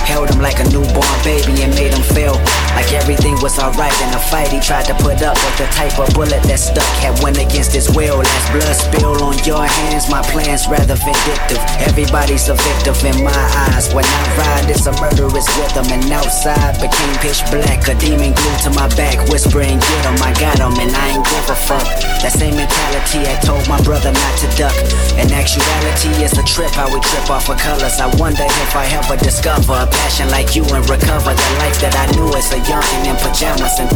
Held 0.08 0.32
him 0.32 0.40
like 0.40 0.58
a 0.64 0.66
newborn 0.72 1.18
baby 1.22 1.60
and 1.60 1.76
made 1.76 1.92
him 1.92 2.02
feel 2.16 2.40
like 2.72 2.90
everything 2.96 3.36
was 3.44 3.58
alright 3.60 3.94
in 4.00 4.10
the 4.10 4.18
fight 4.18 4.48
he 4.48 4.61
tried 4.62 4.86
to 4.86 4.94
put 5.02 5.18
up 5.26 5.34
with 5.34 5.56
the 5.58 5.66
type 5.74 5.98
of 5.98 6.06
bullet 6.14 6.38
that 6.46 6.60
stuck 6.62 6.86
had 7.02 7.18
went 7.18 7.36
against 7.36 7.74
his 7.74 7.90
will. 7.90 8.22
Last 8.22 8.46
blood 8.54 8.76
spill 8.78 9.18
on 9.18 9.34
your 9.42 9.66
hands, 9.66 10.06
my 10.08 10.22
plans 10.30 10.70
rather 10.70 10.94
vindictive. 10.94 11.58
Everybody's 11.82 12.46
a 12.48 12.54
victim 12.54 12.94
in 13.10 13.26
my 13.26 13.42
eyes. 13.68 13.90
When 13.90 14.06
I 14.06 14.22
ride, 14.38 14.70
it's 14.70 14.86
a 14.86 14.94
murderous 15.02 15.50
rhythm, 15.58 15.90
and 15.90 16.06
outside 16.14 16.78
became 16.78 17.14
pitch 17.18 17.42
black. 17.50 17.82
A 17.90 17.94
demon 17.98 18.30
glued 18.32 18.60
to 18.62 18.70
my 18.78 18.86
back, 18.94 19.18
whispering, 19.28 19.82
"Get 19.82 20.04
him, 20.06 20.18
I 20.22 20.30
got 20.38 20.58
him," 20.62 20.78
and 20.78 20.94
I 20.94 21.18
ain't 21.18 21.26
give 21.26 21.50
a 21.50 21.58
fuck. 21.58 21.86
That 22.22 22.32
same 22.32 22.54
mentality 22.54 23.26
I 23.26 23.34
told 23.42 23.66
my 23.66 23.80
brother 23.82 24.14
not 24.14 24.34
to 24.42 24.48
duck. 24.54 24.76
In 25.18 25.26
actuality, 25.34 26.22
it's 26.22 26.38
a 26.38 26.44
trip 26.46 26.70
how 26.70 26.86
we 26.86 27.00
trip 27.02 27.26
off 27.28 27.50
of 27.50 27.58
colors. 27.58 27.98
I 27.98 28.06
wonder 28.22 28.46
if 28.46 28.76
I 28.76 28.86
ever 28.94 29.16
discover 29.18 29.74
a 29.74 29.86
passion 29.90 30.30
like 30.30 30.54
you 30.54 30.62
and 30.70 30.86
recover 30.88 31.34
the 31.34 31.48
life 31.58 31.78
that 31.82 31.98
I 31.98 32.06
knew 32.14 32.30
as 32.30 32.46
a 32.54 32.60
youngin' 32.62 33.10
in 33.10 33.16
pajamas 33.16 33.74
and 33.82 33.90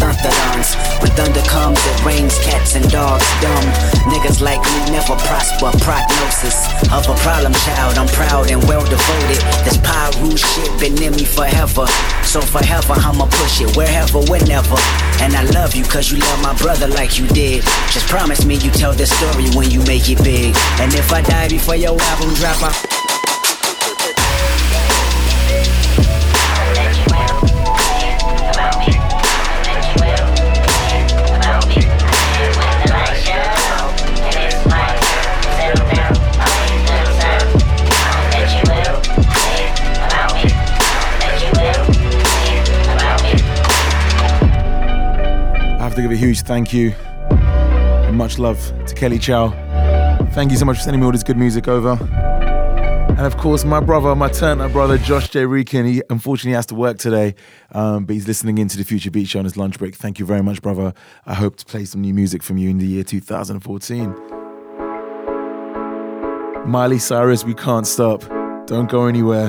When 1.02 1.12
thunder 1.12 1.44
comes, 1.44 1.76
it 1.84 2.04
rains 2.04 2.38
cats 2.40 2.76
and 2.76 2.88
dogs. 2.90 3.26
Dumb 3.42 3.66
niggas 4.09 4.40
like 4.40 4.62
me 4.64 4.92
never 4.92 5.16
prosper. 5.28 5.68
Prognosis 5.84 6.64
of 6.88 7.04
a 7.09 7.14
problem 7.20 7.52
child. 7.52 7.98
I'm 7.98 8.09
proud 8.09 8.50
and 8.50 8.62
well 8.64 8.84
devoted. 8.84 9.42
This 9.64 9.76
Pyru 9.78 10.32
shit 10.32 10.72
been 10.80 10.96
in 11.02 11.12
me 11.12 11.24
forever. 11.24 11.86
So 12.24 12.40
forever 12.40 12.94
I'ma 12.96 13.26
push 13.26 13.61
it 13.61 13.76
wherever, 13.76 14.20
whenever. 14.32 14.80
And 15.20 15.34
I 15.36 15.44
love 15.52 15.74
you 15.74 15.84
cause 15.84 16.11
you 16.11 16.18
love 16.18 16.40
my 16.42 16.54
brother 16.57 16.88
like 16.88 17.18
you 17.18 17.26
did. 17.28 17.62
Just 17.92 18.09
promise 18.09 18.44
me 18.46 18.57
you 18.57 18.70
tell 18.70 18.94
this 18.94 19.11
story 19.11 19.50
when 19.54 19.70
you 19.70 19.84
make 19.84 20.09
it 20.09 20.22
big. 20.24 20.57
And 20.80 20.94
if 20.94 21.12
I 21.12 21.20
die 21.20 21.48
before 21.48 21.76
your 21.76 22.00
album 22.00 22.32
drop, 22.34 22.62
I 22.62 23.05
to 45.97 46.03
give 46.03 46.11
a 46.11 46.16
huge 46.16 46.42
thank 46.42 46.74
you 46.74 46.90
and 47.30 48.16
much 48.16 48.38
love 48.38 48.61
to 48.86 48.94
Kelly 48.94 49.18
Chow. 49.18 49.49
Thank 50.32 50.51
you 50.51 50.59
so 50.59 50.66
much 50.66 50.76
for 50.76 50.82
sending 50.82 51.01
me 51.01 51.07
all 51.07 51.12
this 51.12 51.22
good 51.22 51.38
music 51.38 51.68
over. 51.68 51.92
And 51.92 53.20
of 53.20 53.38
course, 53.38 53.64
my 53.64 53.80
brother, 53.80 54.14
my 54.14 54.28
turn 54.28 54.59
brother, 54.72 54.99
Josh 54.99 55.30
J. 55.30 55.44
Reekin, 55.44 55.86
he 55.86 56.03
unfortunately 56.11 56.55
has 56.55 56.66
to 56.66 56.74
work 56.74 56.99
today, 56.99 57.34
um, 57.72 58.05
but 58.05 58.12
he's 58.12 58.28
listening 58.28 58.59
into 58.59 58.76
the 58.76 58.84
Future 58.84 59.11
Beat 59.11 59.26
Show 59.26 59.38
on 59.38 59.47
his 59.47 59.57
lunch 59.57 59.78
break. 59.78 59.94
Thank 59.94 60.18
you 60.18 60.26
very 60.26 60.42
much, 60.42 60.61
brother. 60.61 60.92
I 61.24 61.32
hope 61.32 61.57
to 61.57 61.64
play 61.64 61.86
some 61.86 62.03
new 62.03 62.12
music 62.12 62.42
from 62.42 62.59
you 62.59 62.68
in 62.68 62.76
the 62.76 62.86
year 62.86 63.03
2014. 63.03 64.14
Miley 66.66 66.99
Cyrus, 66.99 67.42
We 67.42 67.55
Can't 67.55 67.86
Stop. 67.86 68.22
Don't 68.66 68.90
go 68.90 69.07
anywhere. 69.07 69.49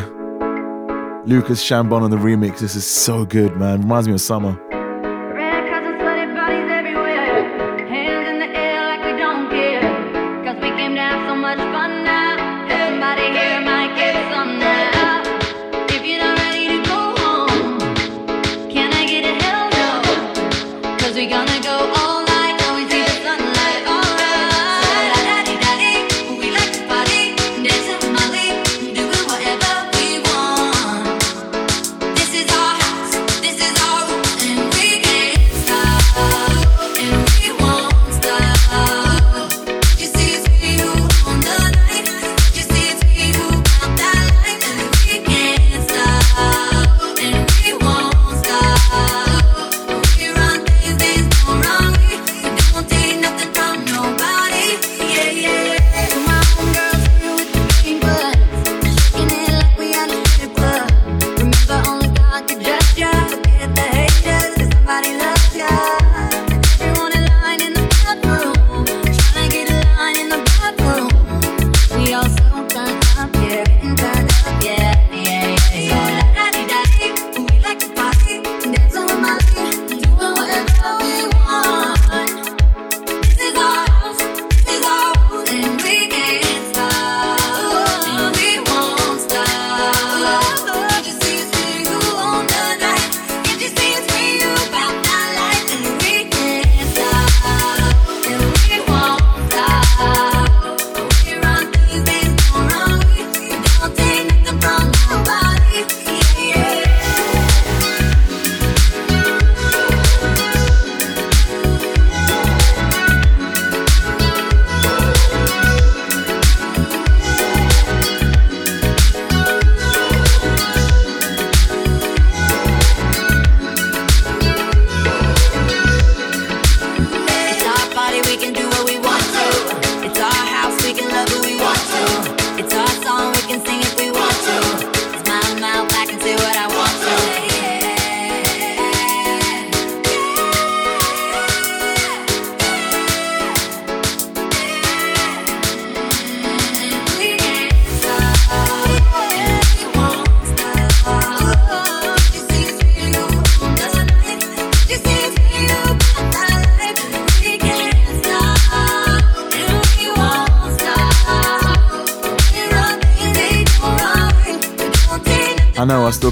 Lucas 1.26 1.62
Chambon 1.62 2.04
on 2.04 2.12
the 2.12 2.18
remix. 2.18 2.60
This 2.60 2.76
is 2.76 2.86
so 2.86 3.26
good, 3.26 3.58
man. 3.58 3.82
Reminds 3.82 4.08
me 4.08 4.14
of 4.14 4.22
summer. 4.22 4.58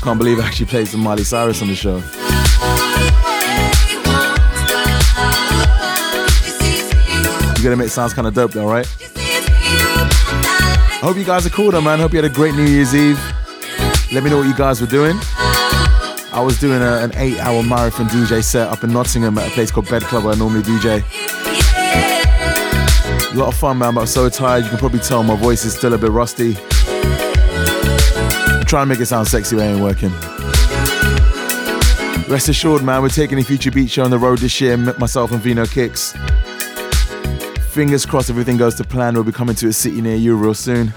Can't 0.05 0.19
believe 0.19 0.39
I 0.39 0.45
actually 0.45 0.67
played 0.67 0.87
some 0.87 0.99
Miley 0.99 1.23
Cyrus 1.23 1.63
on 1.63 1.67
the 1.67 1.73
show. 1.73 1.95
You 7.57 7.63
gotta 7.63 7.75
make 7.75 7.89
sounds 7.89 8.13
kind 8.13 8.27
of 8.27 8.35
dope 8.35 8.51
though, 8.51 8.69
right? 8.69 8.85
I 9.15 10.99
hope 11.01 11.17
you 11.17 11.23
guys 11.23 11.47
are 11.47 11.49
cool 11.49 11.71
though, 11.71 11.81
man. 11.81 11.97
Hope 11.97 12.13
you 12.13 12.21
had 12.21 12.31
a 12.31 12.33
great 12.33 12.53
New 12.53 12.65
Year's 12.67 12.93
Eve. 12.93 13.19
Let 14.11 14.23
me 14.23 14.29
know 14.29 14.37
what 14.37 14.45
you 14.45 14.53
guys 14.53 14.79
were 14.79 14.85
doing. 14.85 15.17
I 16.31 16.43
was 16.45 16.59
doing 16.59 16.83
a, 16.83 16.97
an 16.99 17.11
eight 17.15 17.39
hour 17.39 17.63
marathon 17.63 18.05
DJ 18.05 18.43
set 18.43 18.67
up 18.67 18.83
in 18.83 18.93
Nottingham 18.93 19.35
at 19.39 19.47
a 19.47 19.51
place 19.55 19.71
called 19.71 19.89
Bed 19.89 20.03
Club 20.03 20.25
where 20.25 20.35
I 20.35 20.37
normally 20.37 20.61
DJ. 20.61 21.03
A 23.33 23.35
lot 23.35 23.47
of 23.47 23.55
fun, 23.55 23.79
man, 23.79 23.95
but 23.95 24.01
I'm 24.01 24.07
so 24.07 24.29
tired. 24.29 24.65
You 24.65 24.69
can 24.69 24.77
probably 24.77 24.99
tell 24.99 25.23
my 25.23 25.35
voice 25.35 25.65
is 25.65 25.75
still 25.75 25.95
a 25.95 25.97
bit 25.97 26.11
rusty. 26.11 26.55
Try 28.65 28.81
and 28.81 28.89
make 28.89 28.99
it 28.99 29.05
sound 29.05 29.27
sexy, 29.27 29.55
but 29.55 29.63
it 29.63 29.73
ain't 29.73 29.81
working. 29.81 30.11
Rest 32.27 32.49
assured, 32.49 32.83
man, 32.83 33.01
we're 33.03 33.09
taking 33.09 33.37
the 33.37 33.43
Future 33.43 33.69
Beat 33.69 33.89
Show 33.89 34.03
on 34.03 34.09
the 34.09 34.17
road 34.17 34.39
this 34.39 34.59
year, 34.59 34.75
myself 34.75 35.31
and 35.31 35.39
Vino 35.39 35.65
Kicks. 35.65 36.13
Fingers 37.69 38.05
crossed 38.05 38.29
everything 38.29 38.57
goes 38.57 38.75
to 38.75 38.83
plan. 38.83 39.13
We'll 39.13 39.23
be 39.23 39.31
coming 39.31 39.55
to 39.57 39.67
a 39.67 39.73
city 39.73 40.01
near 40.01 40.15
you 40.15 40.35
real 40.35 40.53
soon. 40.53 40.89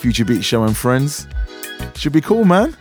Future 0.00 0.24
Beat 0.24 0.42
Show 0.42 0.64
and 0.64 0.76
friends. 0.76 1.28
Should 1.94 2.12
be 2.12 2.20
cool, 2.20 2.44
man. 2.44 2.76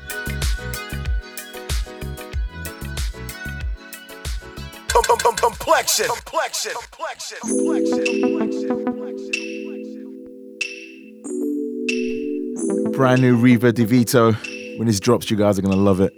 Brand 13.11 13.23
new 13.23 13.35
Reva 13.35 13.73
DeVito. 13.73 14.33
When 14.77 14.87
this 14.87 15.01
drops, 15.01 15.29
you 15.29 15.35
guys 15.35 15.59
are 15.59 15.61
gonna 15.61 15.75
love 15.75 15.99
it. 15.99 16.13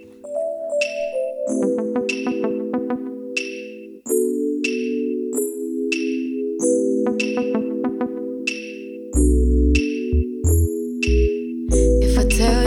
If 12.03 12.17
I 12.19 12.27
tell 12.27 12.63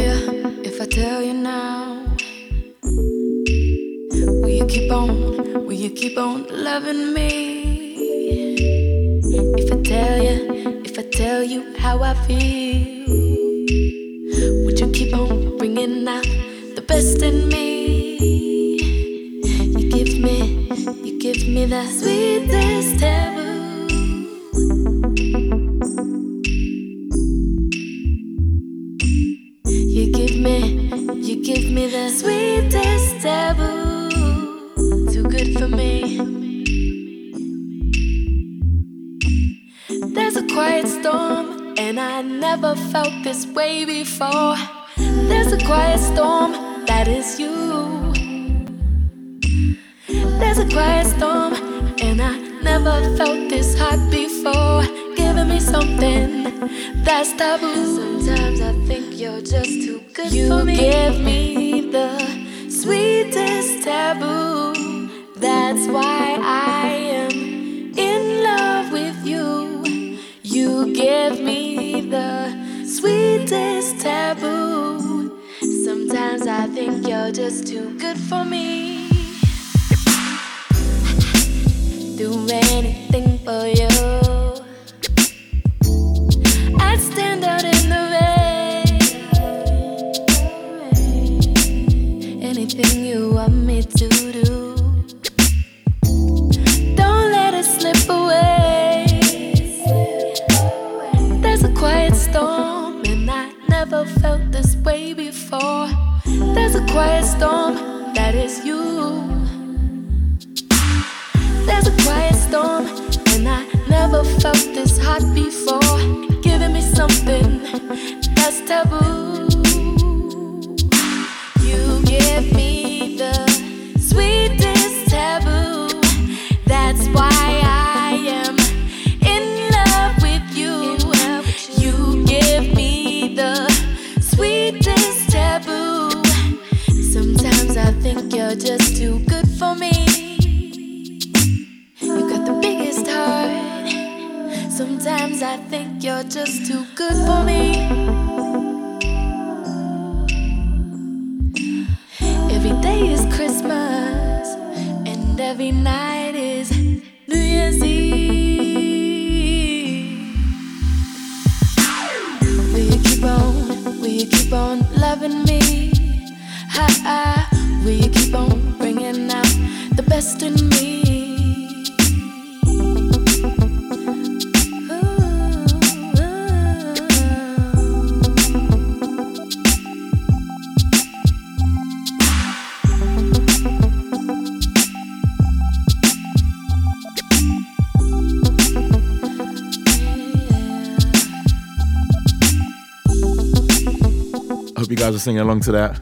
singing 195.27 195.41
along 195.41 195.59
to 195.59 195.72
that. 195.72 195.99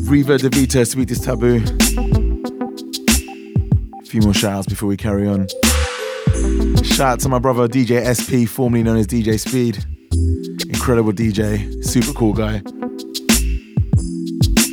Reva 0.00 0.36
DeVito, 0.36 0.84
Sweetest 0.84 1.22
Taboo. 1.22 1.62
A 4.02 4.04
few 4.04 4.20
more 4.20 4.34
shouts 4.34 4.66
before 4.66 4.88
we 4.88 4.96
carry 4.96 5.28
on. 5.28 5.46
Shout 6.82 7.00
out 7.12 7.20
to 7.20 7.28
my 7.28 7.38
brother 7.38 7.68
DJ 7.68 8.02
SP, 8.02 8.50
formerly 8.50 8.82
known 8.82 8.96
as 8.96 9.06
DJ 9.06 9.38
Speed. 9.38 9.84
Incredible 10.68 11.12
DJ, 11.12 11.84
super 11.84 12.12
cool 12.14 12.32
guy. 12.32 12.58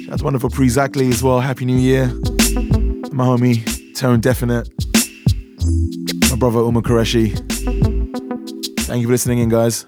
Shout 0.06 0.14
out 0.14 0.18
to 0.18 0.24
wonderful 0.24 0.49
Pre 0.49 0.66
Zackley 0.66 1.12
as 1.12 1.22
well. 1.22 1.39
Happy 1.39 1.66
New 1.66 1.78
Year. 1.78 2.08
My 3.12 3.28
homie, 3.28 3.64
Tone 3.93 4.20
Definite. 4.20 4.68
My 6.32 6.38
brother 6.38 6.62
Uma 6.62 6.82
Qureshi. 6.82 7.38
Thank 8.80 9.01
you 9.01 9.08
for 9.08 9.12
listening 9.12 9.38
in, 9.38 9.49
guys. 9.49 9.86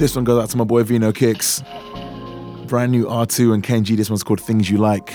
This 0.00 0.16
one 0.16 0.24
goes 0.24 0.42
out 0.42 0.48
to 0.48 0.56
my 0.56 0.64
boy 0.64 0.82
Vino 0.82 1.12
Kicks. 1.12 1.62
Brand 2.64 2.90
new 2.90 3.04
Atu 3.04 3.52
and 3.52 3.62
Kenji. 3.62 3.98
This 3.98 4.08
one's 4.08 4.22
called 4.22 4.40
Things 4.40 4.70
You 4.70 4.78
Like. 4.78 5.14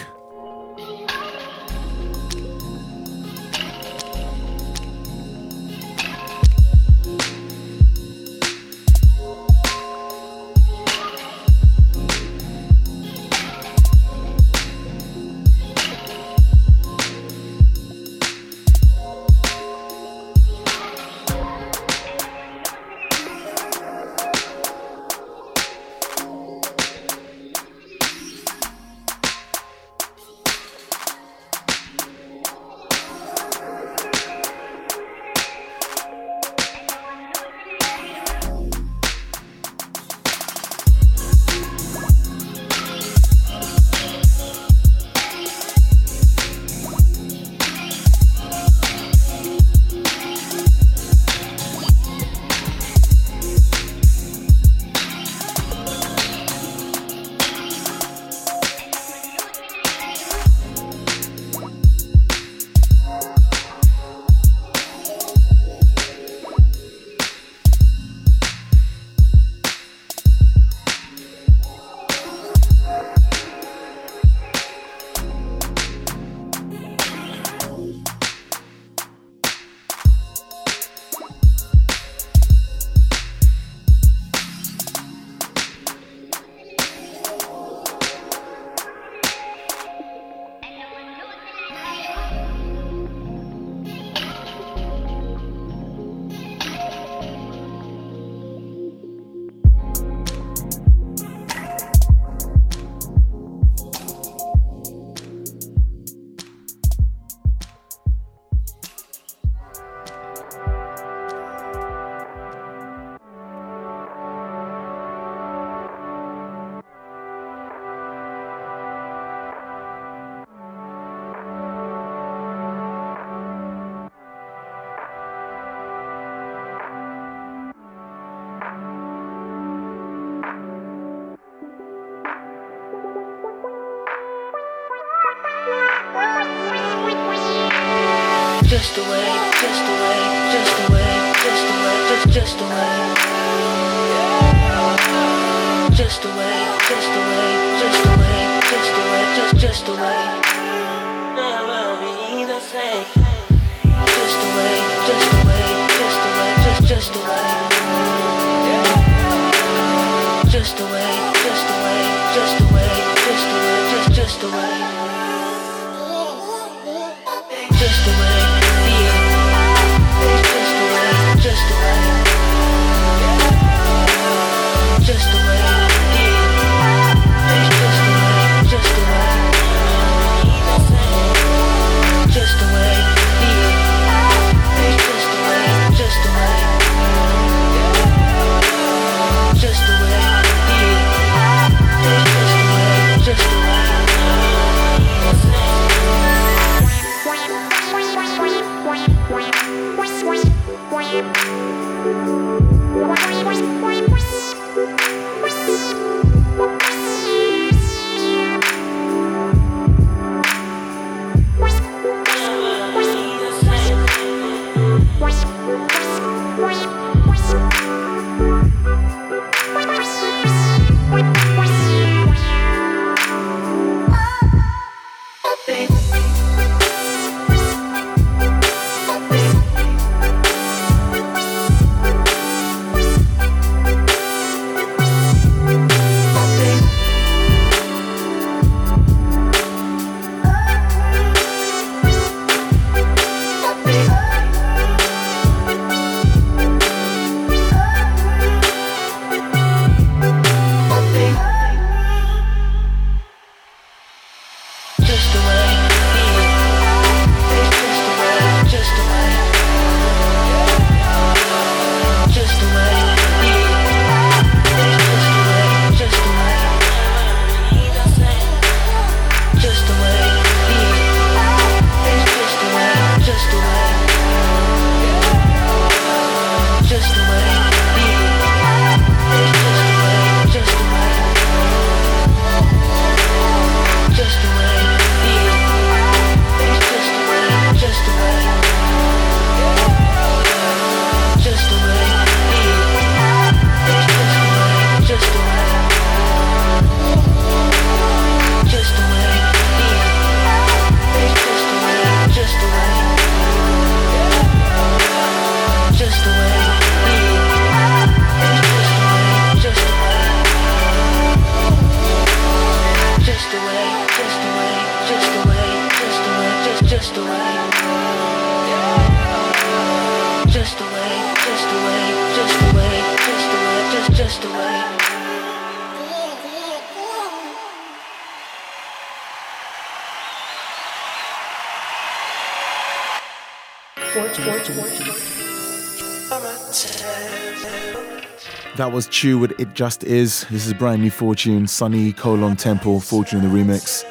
That 338.86 338.94
was 338.94 339.08
Chu 339.08 339.40
with 339.40 339.60
It 339.60 339.74
Just 339.74 340.04
Is. 340.04 340.46
This 340.52 340.68
is 340.68 340.74
brand 340.76 341.02
new 341.02 341.10
Fortune, 341.10 341.66
Sunni 341.66 342.14
Colon 342.14 342.56
Temple, 342.56 343.00
Fortune 343.00 343.44
in 343.44 343.52
the 343.52 343.58
remix. 343.58 344.06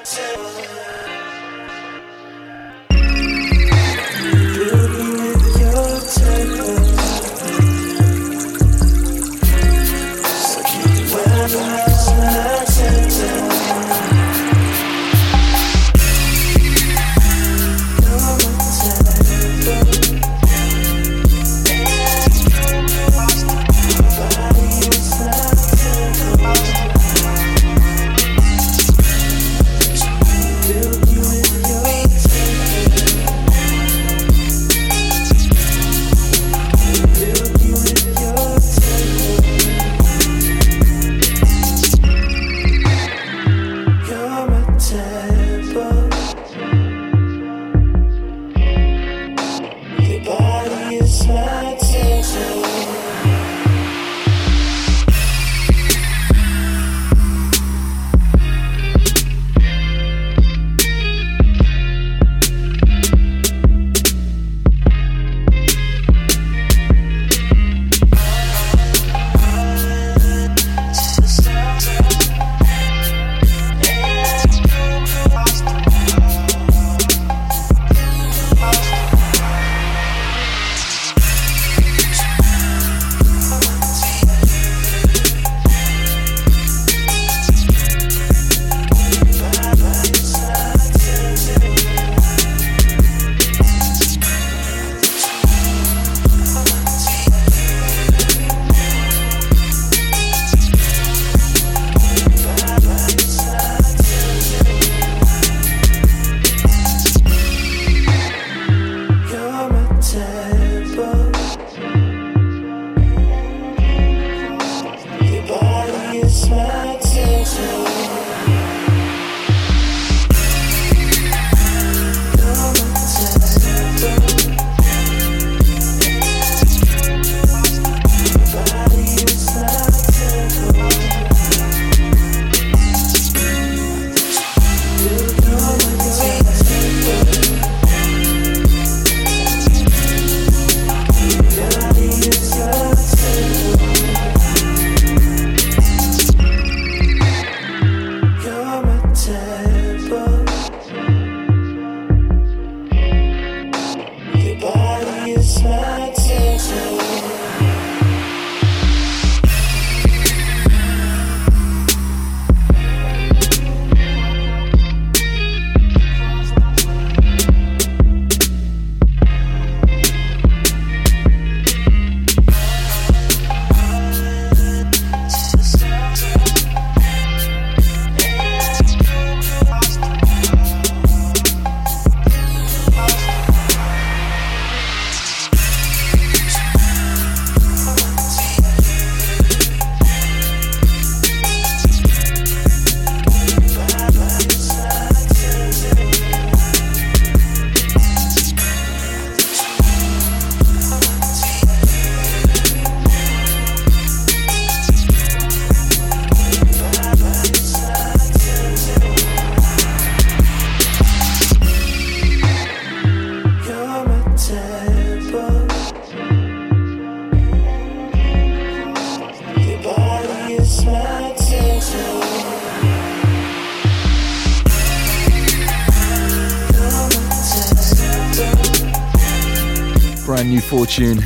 Tune. 230.94 231.20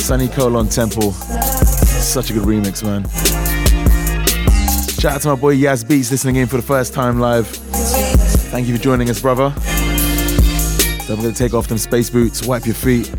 Sunni 0.00 0.26
Colon 0.26 0.66
Temple. 0.66 1.12
Such 1.12 2.30
a 2.30 2.32
good 2.32 2.44
remix, 2.44 2.82
man. 2.82 3.06
Shout 4.98 5.16
out 5.16 5.20
to 5.20 5.28
my 5.28 5.34
boy 5.34 5.54
Yaz 5.54 5.86
Beats 5.86 6.10
listening 6.10 6.36
in 6.36 6.46
for 6.46 6.56
the 6.56 6.62
first 6.62 6.94
time 6.94 7.20
live. 7.20 7.46
Thank 7.46 8.68
you 8.68 8.76
for 8.78 8.82
joining 8.82 9.10
us, 9.10 9.20
brother. 9.20 9.50
Don't 11.06 11.18
forget 11.18 11.34
to 11.34 11.34
take 11.34 11.52
off 11.52 11.68
them 11.68 11.76
space 11.76 12.08
boots, 12.08 12.46
wipe 12.46 12.64
your 12.64 12.74
feet. 12.74 13.10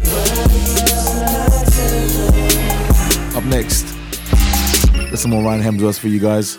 Up 3.35 3.43
next, 3.43 3.93
there's 4.93 5.21
some 5.21 5.29
more 5.29 5.43
Ryan 5.43 5.61
Hemsworth 5.61 5.99
for 5.99 6.07
you 6.07 6.19
guys. 6.19 6.57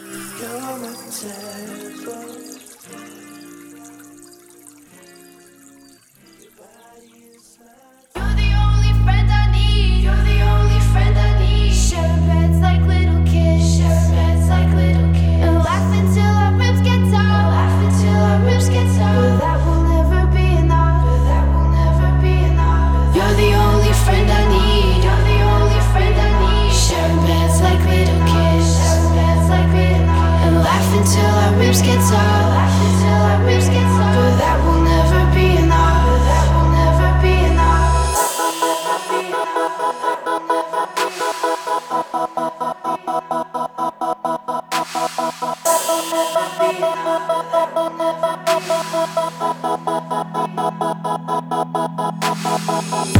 up. 51.98 53.13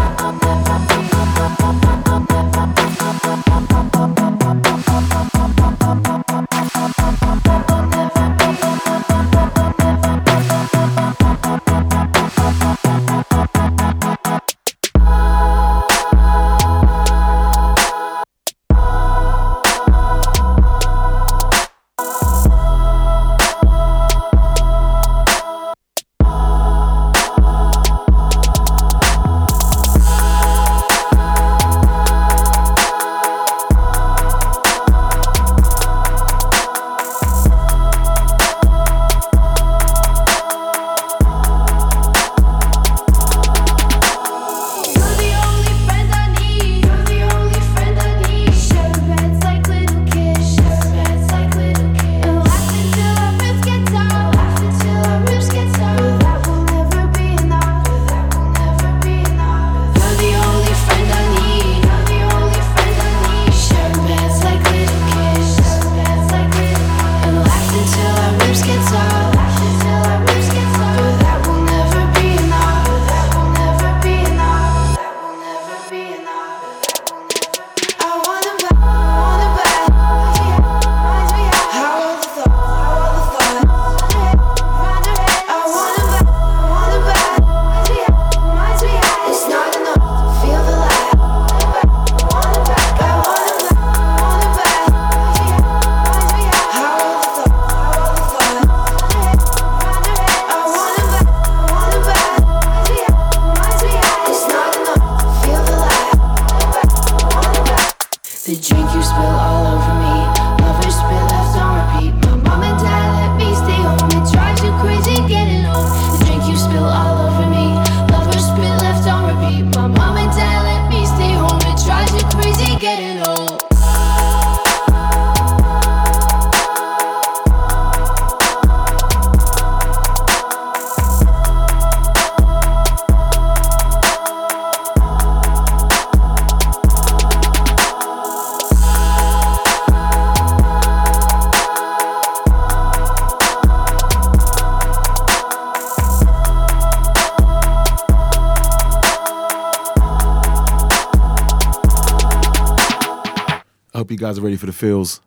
Ready 154.45 154.57
for 154.57 154.67
the 154.67 154.73
feels. 154.73 155.21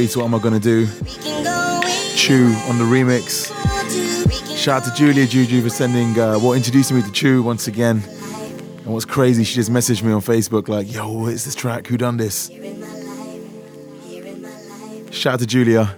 Was 0.00 0.16
What 0.16 0.24
Am 0.24 0.34
I 0.34 0.38
Gonna 0.38 0.58
Do? 0.58 0.86
Chu 2.16 2.46
on 2.68 2.78
the 2.78 2.84
remix. 2.84 3.54
Shout 4.56 4.82
out 4.82 4.88
to 4.88 4.94
Julia 4.94 5.26
Juju 5.26 5.60
for 5.60 5.68
sending, 5.68 6.18
uh, 6.18 6.38
well, 6.38 6.54
introducing 6.54 6.96
me 6.96 7.02
to 7.02 7.12
Chu 7.12 7.42
once 7.42 7.66
again. 7.66 8.02
And 8.06 8.86
what's 8.86 9.04
crazy, 9.04 9.44
she 9.44 9.56
just 9.56 9.70
messaged 9.70 10.02
me 10.02 10.10
on 10.12 10.22
Facebook 10.22 10.68
like, 10.68 10.90
yo, 10.90 11.12
what 11.12 11.34
is 11.34 11.44
this 11.44 11.54
track? 11.54 11.86
Who 11.86 11.98
done 11.98 12.16
this? 12.16 12.48
Shout 15.10 15.34
out 15.34 15.40
to 15.40 15.46
Julia. 15.46 15.94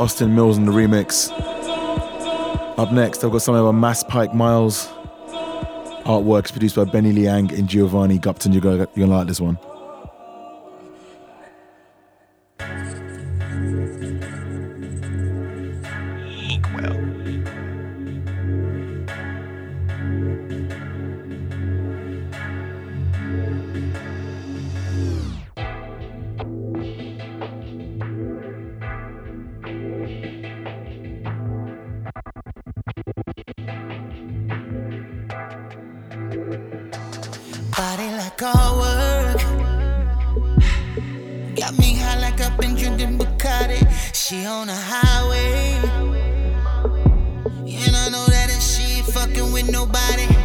Austin 0.00 0.34
Millz 0.34 0.56
in 0.56 0.64
the 0.64 0.72
remix. 0.72 1.30
Up 2.78 2.90
next, 2.90 3.22
I've 3.22 3.30
got 3.30 3.42
something 3.42 3.62
by 3.62 3.70
Masspike 3.70 4.32
Miles. 4.32 4.88
Artworks 6.06 6.50
produced 6.50 6.76
by 6.76 6.84
Benny 6.84 7.12
Liang 7.12 7.52
and 7.52 7.68
Giovonni 7.68 8.18
Gupton. 8.18 8.54
You're 8.54 8.62
gonna, 8.62 8.76
you're 8.94 9.06
gonna 9.06 9.18
like 9.18 9.26
this 9.26 9.42
one. 9.42 9.58
Got 41.56 41.78
me 41.78 41.94
high 41.94 42.20
like 42.20 42.40
I've 42.40 42.56
been 42.58 42.74
drinking 42.76 43.18
Bacardi. 43.18 43.80
She 44.14 44.46
on 44.46 44.68
the 44.68 44.74
highway. 44.74 45.74
And 47.66 47.96
I 47.96 48.08
know 48.08 48.24
that 48.26 48.50
if 48.50 48.62
she 48.62 48.98
ain't 48.98 49.06
fucking 49.06 49.52
with 49.52 49.70
nobody. 49.70 50.39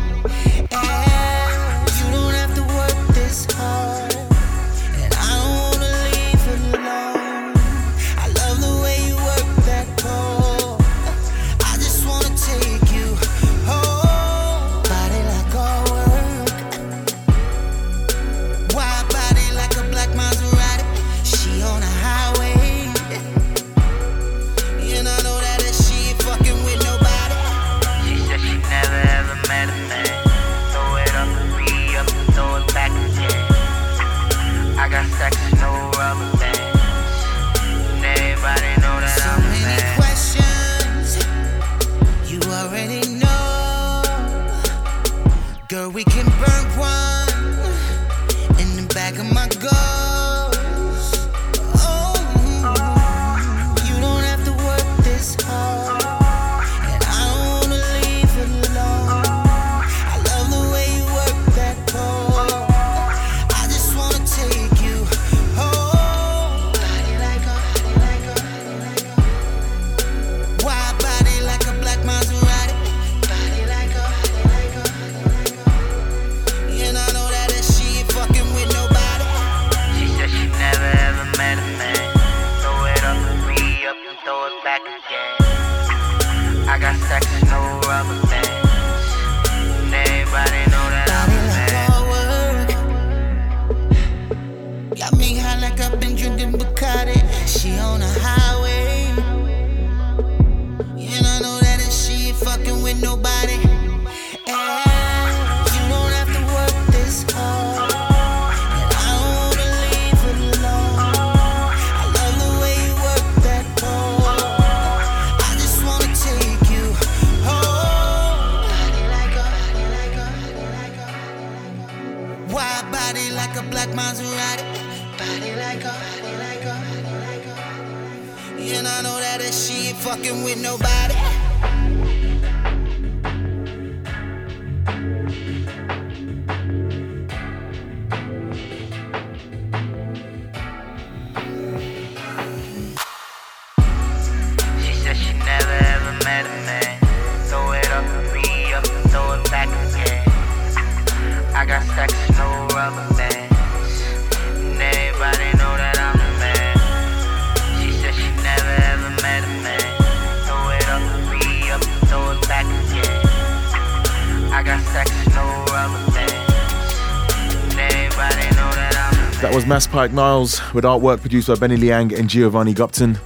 Masspike 169.76 170.14
Miles 170.14 170.62
with 170.74 170.86
artwork 170.86 171.20
produced 171.20 171.50
by 171.50 171.56
Benny 171.56 171.76
Liang 171.76 172.14
and 172.14 172.30
Giovonni 172.30 172.74
Gupton. 172.74 173.18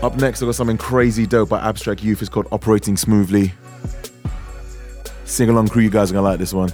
Up 0.00 0.14
next, 0.14 0.40
I 0.40 0.46
got 0.46 0.54
something 0.54 0.78
crazy 0.78 1.26
dope 1.26 1.48
by 1.48 1.58
Abstract 1.58 2.04
Youth. 2.04 2.20
It's 2.22 2.28
called 2.28 2.46
Operating 2.52 2.96
Smoothly. 2.96 3.52
Sing 5.24 5.48
along 5.48 5.70
crew, 5.70 5.82
you 5.82 5.90
guys 5.90 6.12
are 6.12 6.14
gonna 6.14 6.24
like 6.28 6.38
this 6.38 6.52
one. 6.52 6.72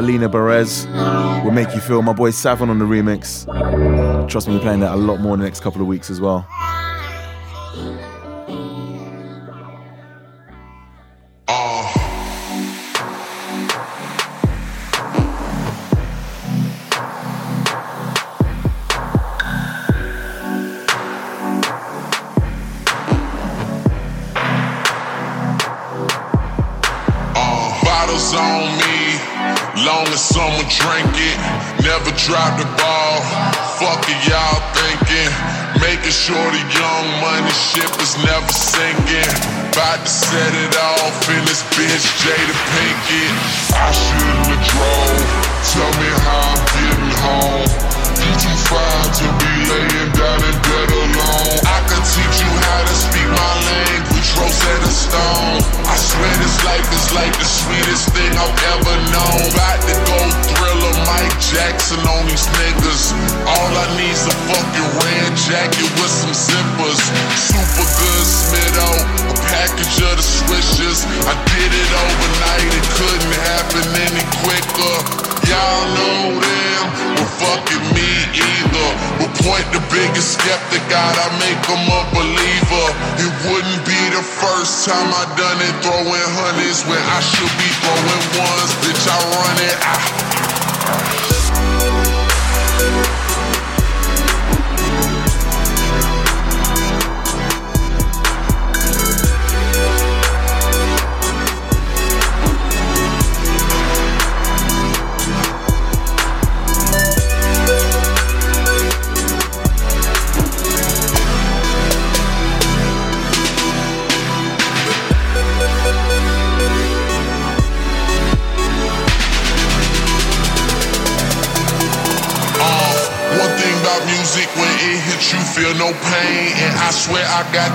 Alina 0.00 0.30
Baraz 0.30 0.86
will 1.44 1.50
make 1.50 1.74
you 1.74 1.80
feel. 1.80 2.00
My 2.00 2.14
boy 2.14 2.30
Savon 2.30 2.70
on 2.70 2.78
the 2.78 2.86
remix. 2.86 3.44
Trust 4.30 4.48
me, 4.48 4.54
we're 4.54 4.60
playing 4.62 4.80
that 4.80 4.94
a 4.94 4.96
lot 4.96 5.20
more 5.20 5.34
in 5.34 5.40
the 5.40 5.44
next 5.44 5.60
couple 5.60 5.82
of 5.82 5.86
weeks 5.86 6.08
as 6.08 6.22
well. 6.22 6.46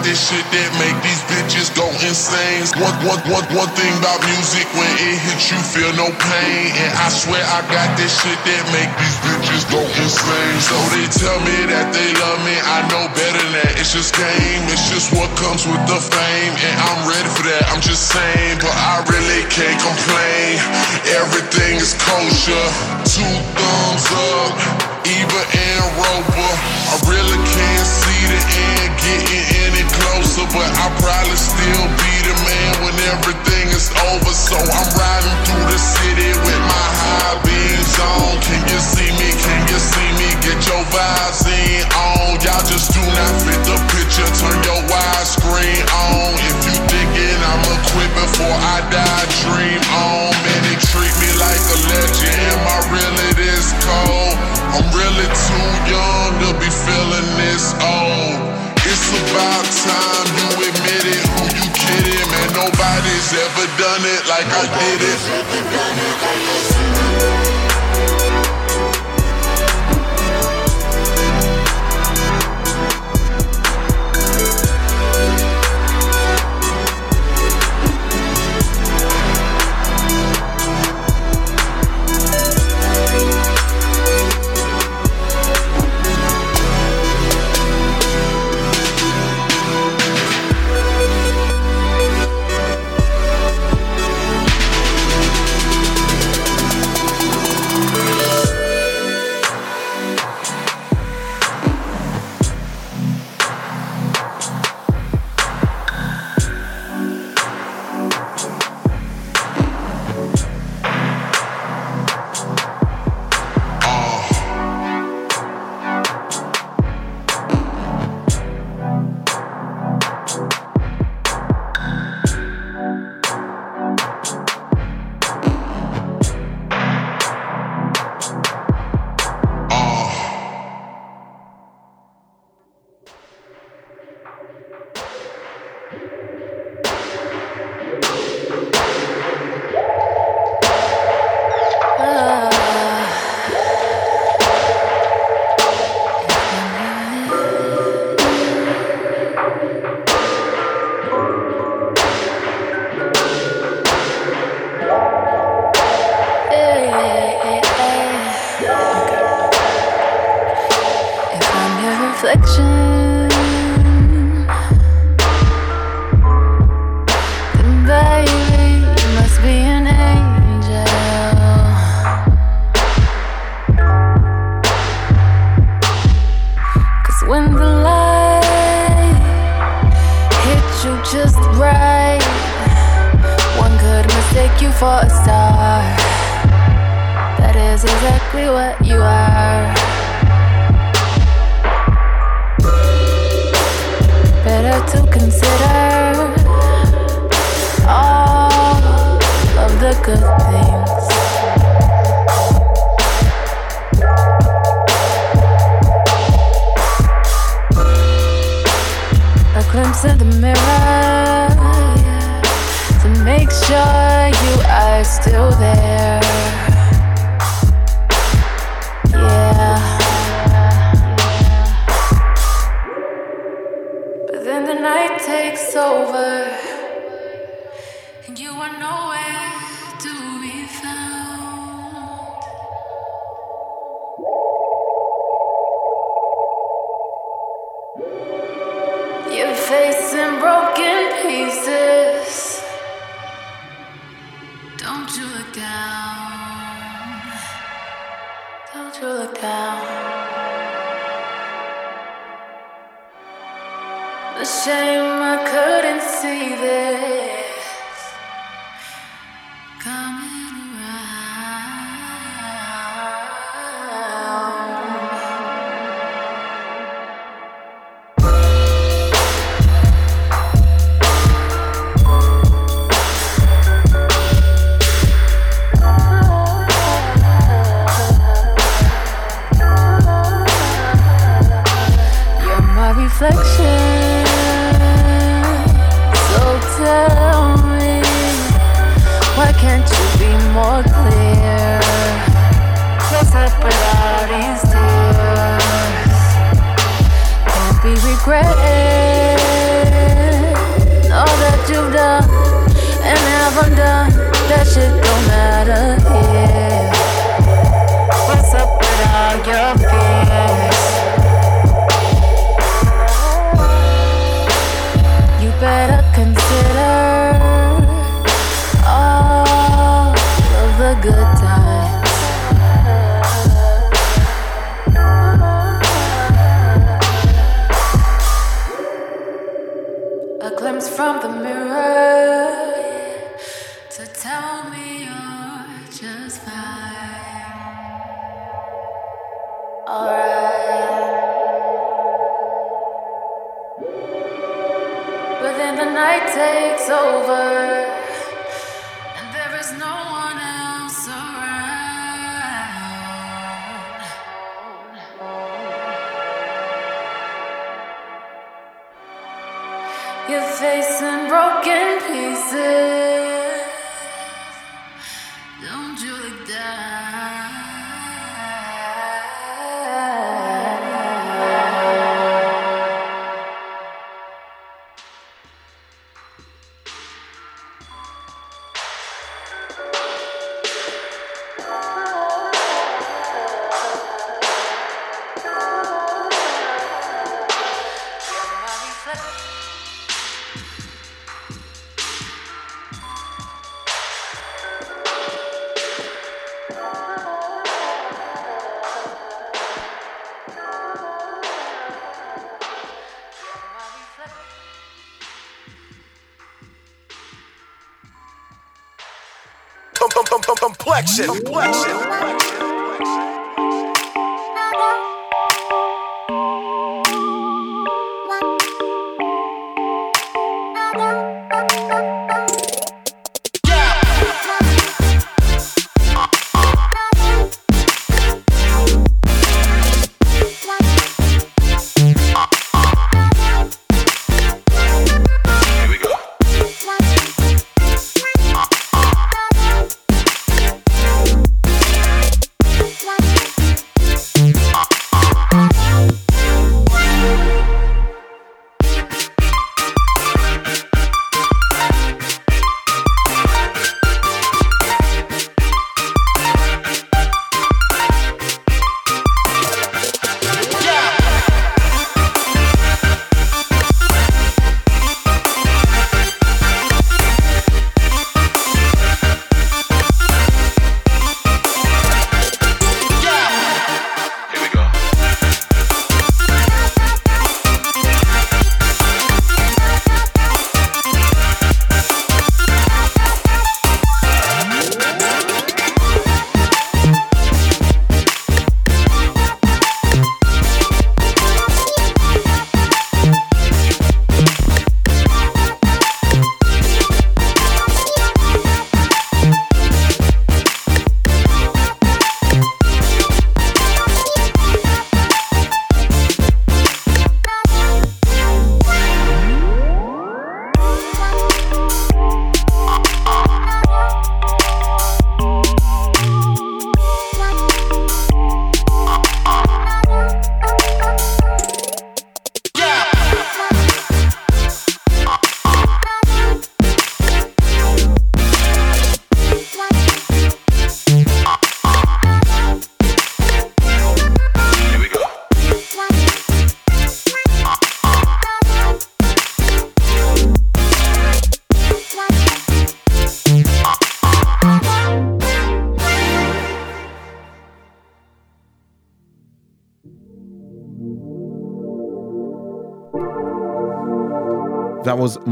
This 0.06 0.30
shit 0.30 0.45
that 0.53 0.69
make 0.77 0.94
these 1.02 1.18
bitches 1.26 1.73
go 1.73 1.90
insane. 2.06 2.61
One, 2.77 2.94
one, 3.10 3.22
one, 3.26 3.45
one 3.57 3.72
thing 3.73 3.90
about 3.98 4.22
music, 4.38 4.69
when 4.77 4.86
it 5.02 5.18
hits 5.26 5.49
you, 5.49 5.57
feel 5.57 5.90
no 5.98 6.14
pain. 6.14 6.65
And 6.77 6.94
I 7.02 7.10
swear 7.10 7.41
I 7.41 7.65
got 7.73 7.90
this 7.98 8.14
shit 8.14 8.38
that 8.45 8.61
make 8.69 8.91
these 9.02 9.18
bitches 9.26 9.65
go 9.73 9.82
insane. 9.82 10.57
So 10.61 10.77
they 10.94 11.10
tell 11.10 11.41
me 11.41 11.57
that 11.73 11.90
they 11.90 12.10
love 12.22 12.40
me, 12.45 12.53
I 12.53 12.86
know 12.94 13.10
better 13.18 13.41
than 13.41 13.57
that. 13.65 13.82
It's 13.82 13.98
just 13.98 14.14
game, 14.14 14.64
it's 14.69 14.86
just 14.94 15.10
what 15.18 15.34
comes 15.41 15.65
with 15.65 15.82
the 15.90 15.98
fame. 15.98 16.53
And 16.53 16.76
I'm 16.86 17.02
ready 17.10 17.30
for 17.34 17.49
that, 17.49 17.65
I'm 17.73 17.82
just 17.82 18.14
saying, 18.14 18.61
but 18.61 18.76
I 18.77 19.02
really 19.10 19.41
can't 19.49 19.80
complain. 19.82 20.61
Everything 21.18 21.82
is 21.82 21.98
kosher, 21.98 22.65
two 23.10 23.34
thumbs 23.57 24.06
up. 24.14 24.74
Ebert 25.06 25.49
and 25.53 25.86
Roeper. 26.02 26.53
I 26.90 26.98
really 27.06 27.38
can't 27.38 27.86
see 27.86 28.22
the 28.26 28.41
end 28.41 28.90
getting 28.98 29.45
any 29.69 29.86
closer, 30.02 30.49
but 30.49 30.65
I'll 30.82 30.98
probably 30.98 31.38
still 31.38 31.86
be 31.94 32.14
the 32.26 32.36
man 32.41 32.72
when 32.82 32.95
everything 33.14 33.69
is 33.69 33.94
over. 34.10 34.34
So 34.34 34.57
I'm 34.57 34.90
riding 34.98 35.38
through 35.45 35.68
the 35.69 35.77
city 35.77 36.34
with 36.34 36.61
my 36.65 36.88
high 37.06 37.38
beams 37.45 37.94
on. 38.02 38.41
Can 38.41 38.61
you 38.65 38.82
see 38.82 39.11
me? 39.22 39.30
Can 39.38 39.61
you 39.69 39.77
see 39.77 40.10
me? 40.18 40.30
Get 40.41 40.57
your 40.65 40.84
vibes 40.90 41.45
in 41.53 41.86
on. 41.94 42.41
Y'all 42.41 42.65
just 42.65 42.74
about 59.35 59.67
time 59.67 60.27
you 60.39 60.47
admit 60.63 61.03
it. 61.11 61.23
Who 61.35 61.43
you 61.59 61.67
kidding, 61.75 62.27
man? 62.31 62.49
Nobody's 62.55 63.29
ever 63.35 63.67
done 63.75 64.03
it 64.07 64.23
like 64.31 64.47
I 64.47 64.63
did 64.79 64.99
it. 65.03 65.94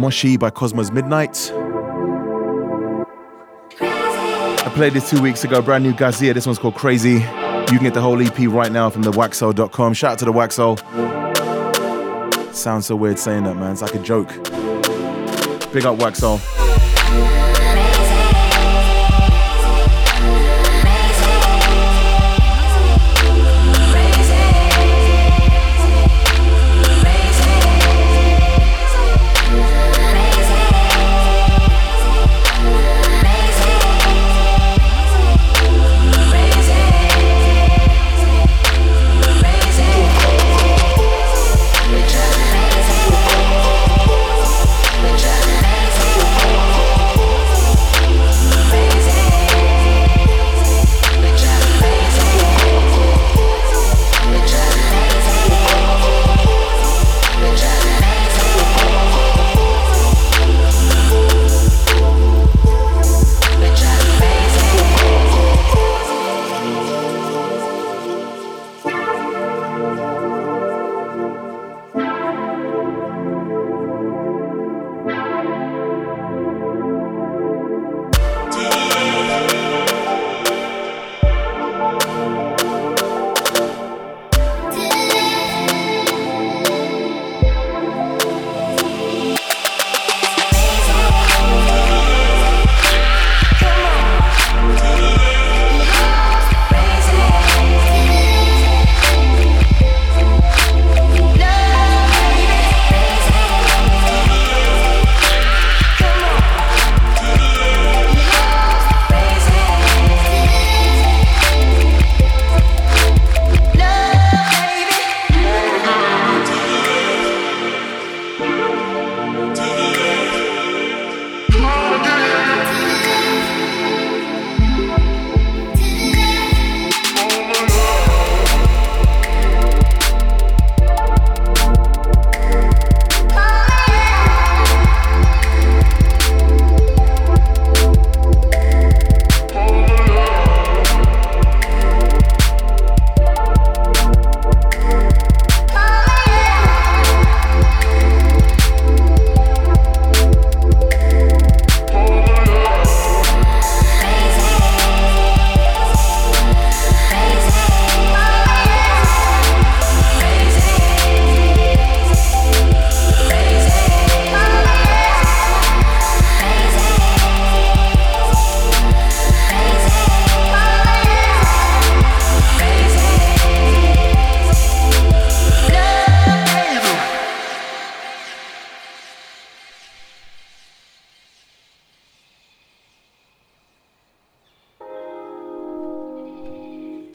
Moshi 0.04 0.36
by 0.36 0.50
Cosmo's 0.50 0.92
Midnight. 0.92 1.50
I 3.80 4.72
played 4.76 4.92
this 4.92 5.10
two 5.10 5.22
weeks 5.22 5.46
ago, 5.46 5.62
brand 5.62 5.86
new 5.86 5.94
Gaszia. 5.94 6.34
This 6.34 6.46
one's 6.46 6.60
called 6.60 6.76
Crazy. 6.76 7.14
You 7.14 7.20
can 7.68 7.84
get 7.84 7.94
the 7.94 8.02
whole 8.02 8.22
EP 8.22 8.38
right 8.50 8.70
now 8.70 8.90
from 8.90 9.04
the 9.04 9.12
waxo.com. 9.12 9.94
Shout 9.94 10.12
out 10.12 10.20
to 10.20 10.26
the 10.26 10.34
Waxo. 10.34 10.76
Sounds 12.54 12.86
so 12.86 12.98
weird 12.98 13.18
saying 13.18 13.46
that, 13.46 13.56
man. 13.56 13.72
It's 13.72 13.82
like 13.82 13.96
a 13.96 14.00
joke. 14.00 14.28
Big 15.72 15.86
up 15.86 15.98
Waxo. 16.00 16.38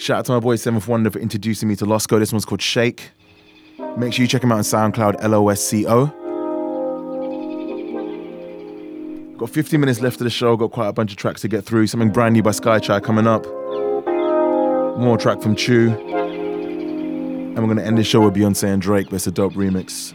Shout 0.09 0.21
out 0.21 0.25
to 0.25 0.33
my 0.33 0.41
boy 0.41 0.57
SevnthWonder 0.57 1.13
for 1.13 1.19
introducing 1.19 1.69
me 1.69 1.77
to 1.77 1.85
Losco. 1.85 2.19
This 2.19 2.33
one's 2.33 2.47
called 2.47 2.63
Shake. 2.63 3.11
Make 3.99 4.15
sure 4.15 4.23
you 4.23 4.27
check 4.27 4.43
him 4.43 4.51
out 4.51 4.55
on 4.55 4.63
SoundCloud, 4.63 5.17
L 5.21 5.35
O 5.35 5.51
S 5.51 5.63
C 5.63 5.87
O. 5.87 6.07
Got 9.37 9.51
15 9.51 9.79
minutes 9.79 10.01
left 10.01 10.17
of 10.17 10.25
the 10.25 10.31
show, 10.31 10.57
got 10.57 10.71
quite 10.71 10.89
a 10.89 10.95
bunch 10.95 11.11
of 11.11 11.19
tracks 11.19 11.43
to 11.43 11.49
get 11.49 11.63
through. 11.63 11.89
Something 11.89 12.09
brand 12.09 12.33
new 12.33 12.43
by 12.43 12.53
Skye 12.53 12.79
Chai 12.79 13.01
coming 13.01 13.27
up. 13.27 13.45
More 14.97 15.19
track 15.19 15.43
from 15.43 15.55
Chu. 15.55 15.91
And 15.91 17.59
we're 17.59 17.67
gonna 17.67 17.83
end 17.83 17.99
the 17.99 18.03
show 18.03 18.23
with 18.23 18.33
Beyonce 18.33 18.73
and 18.73 18.81
Drake, 18.81 19.11
but 19.11 19.17
it's 19.17 19.27
a 19.27 19.31
dope 19.31 19.53
remix. 19.53 20.15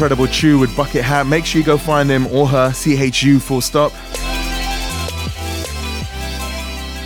Incredible 0.00 0.28
Chu 0.28 0.58
with 0.58 0.74
Bucket 0.74 1.04
Hat. 1.04 1.26
Make 1.26 1.44
sure 1.44 1.58
you 1.58 1.66
go 1.66 1.76
find 1.76 2.08
him 2.08 2.26
or 2.28 2.48
her, 2.48 2.72
CHU 2.72 3.38
full 3.38 3.60
stop. 3.60 3.92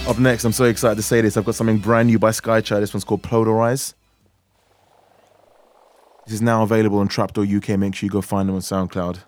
Up 0.09 0.17
next, 0.21 0.45
I'm 0.45 0.53
so 0.53 0.63
excited 0.67 0.95
to 0.95 1.03
say 1.03 1.21
this. 1.21 1.37
I've 1.37 1.45
got 1.45 1.57
something 1.57 1.79
brand 1.79 2.07
new 2.07 2.21
by 2.21 2.31
Skye 2.31 2.61
Chai. 2.61 2.79
This 2.79 2.95
one's 2.95 3.03
called 3.03 3.25
Polarize. 3.25 3.95
This 6.27 6.35
is 6.35 6.41
now 6.41 6.63
available 6.63 6.99
on 6.99 7.09
Trapdoor 7.09 7.45
UK. 7.45 7.71
Make 7.71 7.97
sure 7.97 8.07
you 8.07 8.13
go 8.13 8.21
find 8.21 8.49
them 8.49 8.55
on 8.55 8.63
SoundCloud. 8.63 9.19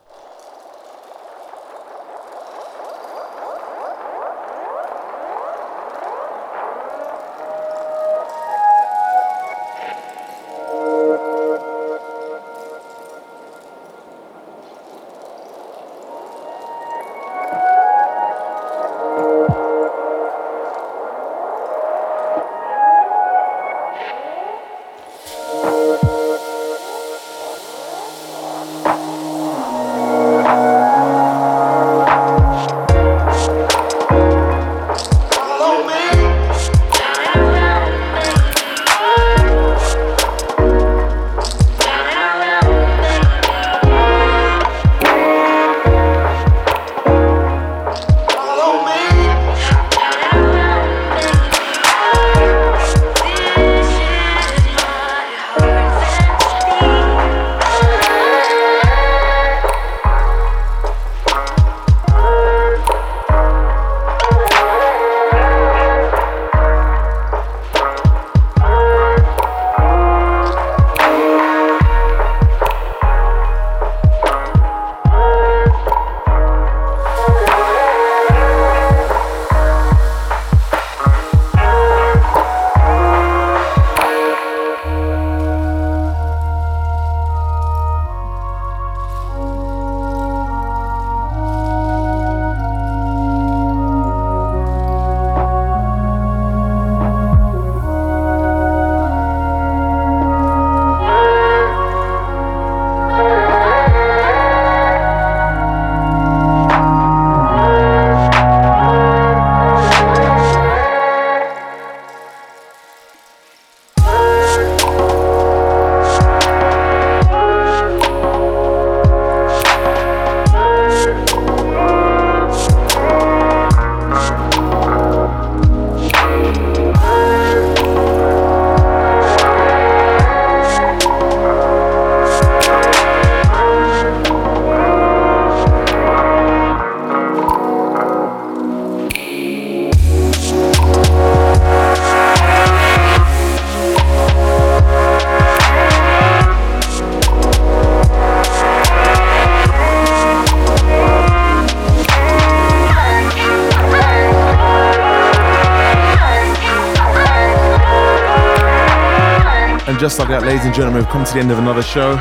Just 160.07 160.21
like 160.21 160.29
that, 160.29 160.45
ladies 160.45 160.65
and 160.65 160.73
gentlemen, 160.73 161.03
we've 161.03 161.11
come 161.11 161.25
to 161.25 161.35
the 161.35 161.41
end 161.41 161.51
of 161.51 161.59
another 161.59 161.83
show. 161.83 162.15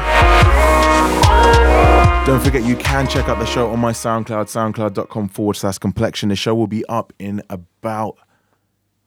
Don't 2.25 2.43
forget, 2.43 2.63
you 2.63 2.75
can 2.75 3.07
check 3.07 3.29
out 3.29 3.37
the 3.37 3.45
show 3.45 3.69
on 3.69 3.79
my 3.79 3.91
SoundCloud, 3.91 4.47
soundcloud.com 4.47 5.29
forward 5.29 5.53
slash 5.53 5.77
complexion. 5.77 6.29
The 6.29 6.35
show 6.35 6.55
will 6.55 6.65
be 6.65 6.83
up 6.85 7.13
in 7.19 7.43
about 7.47 8.17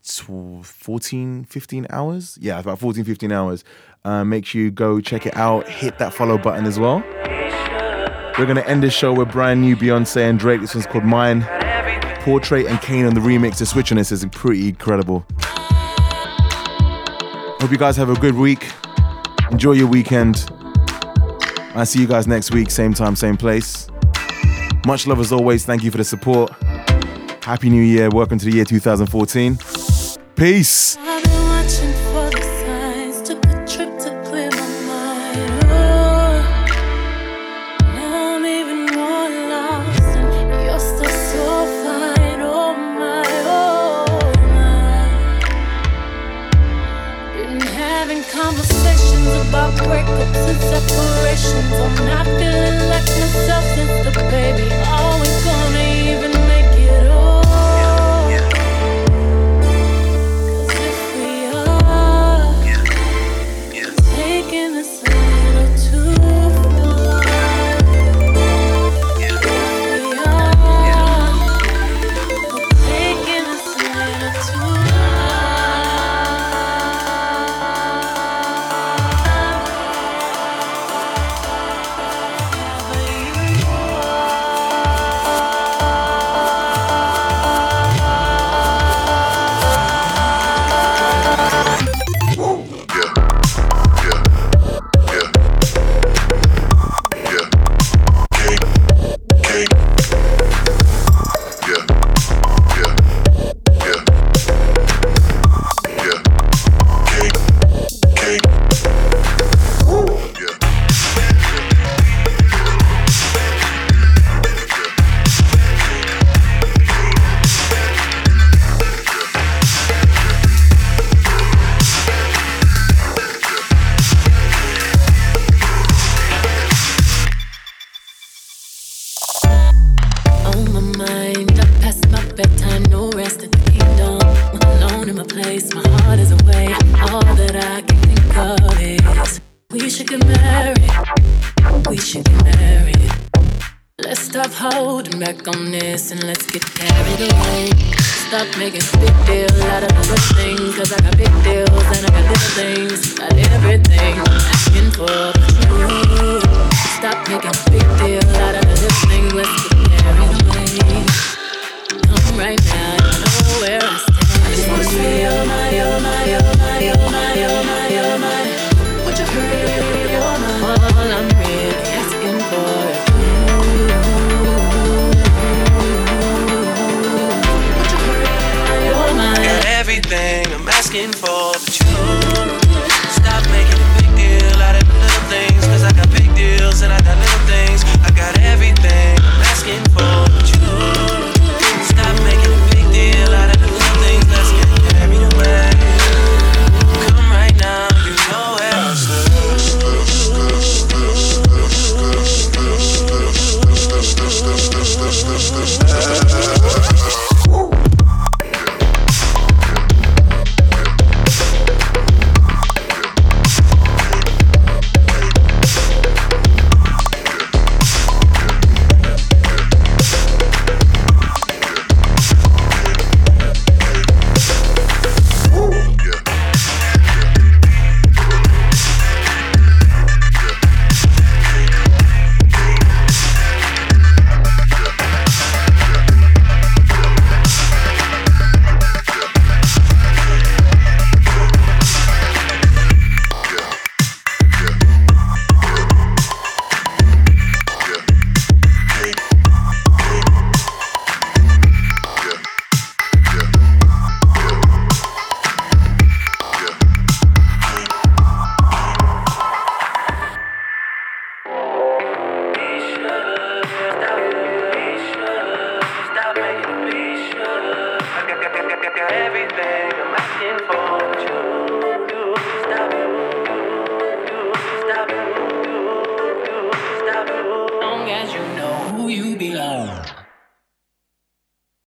14, 0.05 1.43
15 1.43 1.87
hours. 1.91 2.39
Yeah, 2.41 2.61
about 2.61 2.79
14, 2.79 3.03
15 3.03 3.33
hours. 3.33 3.65
Uh, 4.05 4.23
make 4.23 4.47
sure 4.47 4.61
you 4.61 4.71
go 4.71 5.01
check 5.01 5.27
it 5.27 5.37
out. 5.37 5.69
Hit 5.69 5.99
that 5.99 6.15
follow 6.15 6.39
button 6.39 6.65
as 6.65 6.79
well. 6.79 7.03
We're 8.39 8.47
going 8.47 8.55
to 8.59 8.69
end 8.69 8.85
this 8.85 8.95
show 8.95 9.13
with 9.13 9.33
brand 9.33 9.61
new 9.61 9.75
Beyonce 9.75 10.31
and 10.31 10.39
Drake. 10.39 10.61
This 10.61 10.77
one's 10.77 10.87
called 10.87 11.03
Mine. 11.03 11.43
Portrait 12.21 12.67
and 12.67 12.81
Kane 12.81 13.07
on 13.07 13.15
the 13.15 13.21
remix. 13.21 13.59
The 13.59 13.67
switch 13.67 13.91
on 13.91 13.99
this 13.99 14.13
is 14.13 14.25
pretty 14.27 14.69
incredible. 14.69 15.27
Hope 17.69 17.75
you 17.75 17.79
guys 17.79 17.99
have 17.99 18.09
a 18.09 18.15
good 18.15 18.35
week. 18.35 18.73
Enjoy 19.51 19.73
your 19.73 19.89
weekend. 19.89 20.51
I 21.75 21.85
see 21.85 22.01
you 22.01 22.07
guys 22.07 22.27
next 22.27 22.51
week, 22.51 22.71
same 22.71 22.95
time, 22.95 23.15
same 23.15 23.37
place. 23.37 23.89
Much 24.87 25.07
love 25.07 25.21
as 25.21 25.33
always. 25.33 25.67
Thank 25.67 25.85
you 25.85 25.91
for 25.91 25.99
the 25.99 26.05
support. 26.05 26.51
Happy 27.43 27.69
New 27.69 27.83
Year. 27.83 28.09
Welcome 28.09 28.39
to 28.39 28.47
the 28.47 28.53
year 28.53 28.65
2014. 28.65 29.59
Peace. 30.35 30.88